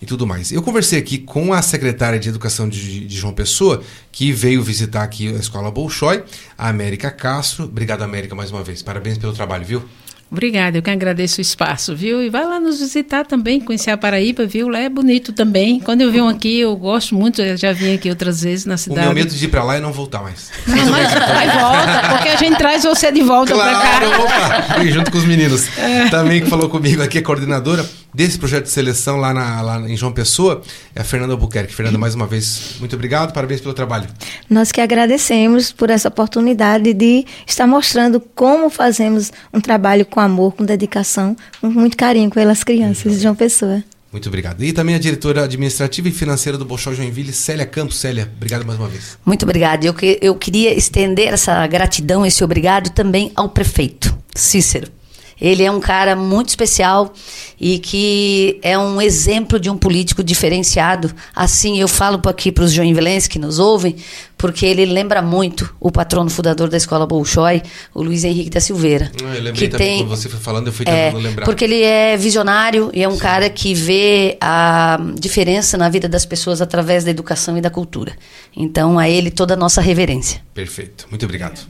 e 0.00 0.06
tudo 0.06 0.26
mais. 0.26 0.52
Eu 0.52 0.62
conversei 0.62 0.98
aqui 0.98 1.18
com 1.18 1.52
a 1.52 1.62
secretária 1.62 2.18
de 2.18 2.28
Educação 2.28 2.68
de, 2.68 3.06
de 3.06 3.16
João 3.16 3.32
Pessoa, 3.32 3.82
que 4.12 4.32
veio 4.32 4.62
visitar 4.62 5.02
aqui 5.02 5.28
a 5.28 5.38
Escola 5.38 5.70
Bolshoi, 5.70 6.22
a 6.56 6.68
América 6.68 7.10
Castro. 7.10 7.64
Obrigado, 7.64 8.02
América, 8.02 8.34
mais 8.34 8.50
uma 8.50 8.62
vez. 8.62 8.82
Parabéns 8.82 9.18
pelo 9.18 9.32
trabalho, 9.32 9.64
viu? 9.64 9.82
Obrigada, 10.30 10.78
eu 10.78 10.82
que 10.82 10.90
agradeço 10.90 11.38
o 11.38 11.40
espaço, 11.40 11.94
viu? 11.94 12.22
E 12.22 12.28
vai 12.28 12.44
lá 12.44 12.58
nos 12.58 12.80
visitar 12.80 13.24
também, 13.24 13.60
conhecer 13.60 13.90
a 13.90 13.96
Paraíba, 13.96 14.44
viu? 14.46 14.68
Lá 14.68 14.80
é 14.80 14.88
bonito 14.88 15.32
também. 15.32 15.78
Quando 15.78 16.00
eu 16.00 16.10
venho 16.10 16.28
aqui, 16.28 16.60
eu 16.60 16.74
gosto 16.76 17.14
muito, 17.14 17.40
eu 17.40 17.56
já 17.56 17.72
vim 17.72 17.94
aqui 17.94 18.08
outras 18.10 18.42
vezes 18.42 18.66
na 18.66 18.76
cidade. 18.76 19.00
O 19.00 19.04
meu 19.04 19.14
medo 19.14 19.32
de 19.32 19.44
ir 19.44 19.48
para 19.48 19.62
lá 19.62 19.76
é 19.76 19.80
não 19.80 19.92
voltar 19.92 20.22
mais. 20.22 20.50
Não, 20.66 20.90
mas 20.90 21.12
vai 21.14 21.46
volta, 21.58 22.08
porque 22.08 22.28
a 22.28 22.36
gente 22.36 22.56
traz 22.56 22.82
você 22.82 23.12
de 23.12 23.22
volta 23.22 23.54
claro, 23.54 23.78
para 23.78 24.00
cá. 24.00 24.74
Opa, 24.74 24.84
junto 24.86 25.10
com 25.10 25.18
os 25.18 25.24
meninos. 25.24 25.68
É. 25.78 26.08
Também 26.08 26.42
que 26.42 26.50
falou 26.50 26.68
comigo 26.68 27.02
aqui, 27.02 27.18
a 27.18 27.22
coordenadora 27.22 27.88
desse 28.14 28.38
projeto 28.38 28.64
de 28.64 28.70
seleção 28.70 29.16
lá, 29.16 29.34
na, 29.34 29.60
lá 29.60 29.80
em 29.90 29.96
João 29.96 30.12
Pessoa, 30.12 30.62
é 30.94 31.00
a 31.00 31.04
Fernanda 31.04 31.32
Albuquerque. 31.32 31.74
Fernanda, 31.74 31.98
mais 31.98 32.14
uma 32.14 32.26
vez, 32.26 32.76
muito 32.78 32.94
obrigado, 32.94 33.32
parabéns 33.32 33.60
pelo 33.60 33.74
trabalho. 33.74 34.08
Nós 34.48 34.70
que 34.70 34.80
agradecemos 34.80 35.72
por 35.72 35.90
essa 35.90 36.08
oportunidade 36.08 36.94
de 36.94 37.26
estar 37.46 37.66
mostrando 37.66 38.20
como 38.20 38.70
fazemos 38.70 39.32
um 39.52 39.60
trabalho 39.60 40.06
com 40.06 40.20
amor, 40.20 40.54
com 40.54 40.64
dedicação, 40.64 41.36
com 41.60 41.68
muito 41.68 41.96
carinho 41.96 42.30
pelas 42.30 42.62
crianças 42.62 43.14
de 43.14 43.20
João 43.20 43.34
Pessoa. 43.34 43.82
Muito 44.14 44.28
obrigado. 44.28 44.62
E 44.62 44.72
também 44.72 44.94
a 44.94 44.98
diretora 44.98 45.42
administrativa 45.42 46.08
e 46.08 46.12
financeira 46.12 46.56
do 46.56 46.64
Bolshoi 46.64 46.94
Joinville, 46.94 47.32
Célia 47.32 47.66
Campos. 47.66 47.96
Célia, 47.96 48.30
obrigado 48.36 48.64
mais 48.64 48.78
uma 48.78 48.86
vez. 48.86 49.18
Muito 49.26 49.42
obrigada. 49.42 49.84
Eu, 49.84 49.92
que, 49.92 50.20
eu 50.22 50.36
queria 50.36 50.72
estender 50.72 51.32
essa 51.32 51.66
gratidão, 51.66 52.24
esse 52.24 52.44
obrigado 52.44 52.90
também 52.90 53.32
ao 53.34 53.48
prefeito, 53.48 54.16
Cícero. 54.32 54.93
Ele 55.40 55.62
é 55.62 55.70
um 55.70 55.80
cara 55.80 56.14
muito 56.14 56.48
especial 56.48 57.12
e 57.60 57.78
que 57.78 58.58
é 58.62 58.78
um 58.78 59.00
exemplo 59.00 59.58
de 59.58 59.70
um 59.70 59.76
político 59.76 60.22
diferenciado. 60.22 61.12
Assim, 61.34 61.78
eu 61.78 61.88
falo 61.88 62.20
aqui 62.26 62.52
para 62.52 62.64
os 62.64 62.72
joinvilenses 62.72 63.28
que 63.28 63.38
nos 63.38 63.58
ouvem, 63.58 63.96
porque 64.36 64.66
ele 64.66 64.84
lembra 64.84 65.22
muito 65.22 65.74
o 65.80 65.90
patrono 65.90 66.28
fundador 66.30 66.68
da 66.68 66.76
escola 66.76 67.06
Bolshoi, 67.06 67.62
o 67.94 68.02
Luiz 68.02 68.24
Henrique 68.24 68.50
da 68.50 68.60
Silveira. 68.60 69.10
Ah, 69.24 69.36
eu 69.36 69.42
lembrei 69.42 69.68
que 69.68 69.76
tem, 69.76 69.98
quando 69.98 70.08
você 70.10 70.28
foi 70.28 70.40
falando, 70.40 70.68
eu 70.68 70.72
fui 70.72 70.84
é, 70.88 71.06
tentando 71.06 71.20
é, 71.20 71.28
lembrar. 71.28 71.44
Porque 71.44 71.64
ele 71.64 71.82
é 71.82 72.16
visionário 72.16 72.90
e 72.92 73.02
é 73.02 73.08
um 73.08 73.12
Sim. 73.12 73.18
cara 73.18 73.50
que 73.50 73.74
vê 73.74 74.36
a 74.40 74.98
diferença 75.18 75.76
na 75.76 75.88
vida 75.88 76.08
das 76.08 76.26
pessoas 76.26 76.60
através 76.60 77.04
da 77.04 77.10
educação 77.10 77.56
e 77.56 77.60
da 77.60 77.70
cultura. 77.70 78.12
Então, 78.56 78.98
a 78.98 79.08
ele 79.08 79.30
toda 79.30 79.54
a 79.54 79.56
nossa 79.56 79.80
reverência. 79.80 80.40
Perfeito. 80.52 81.06
Muito 81.10 81.24
obrigado. 81.24 81.60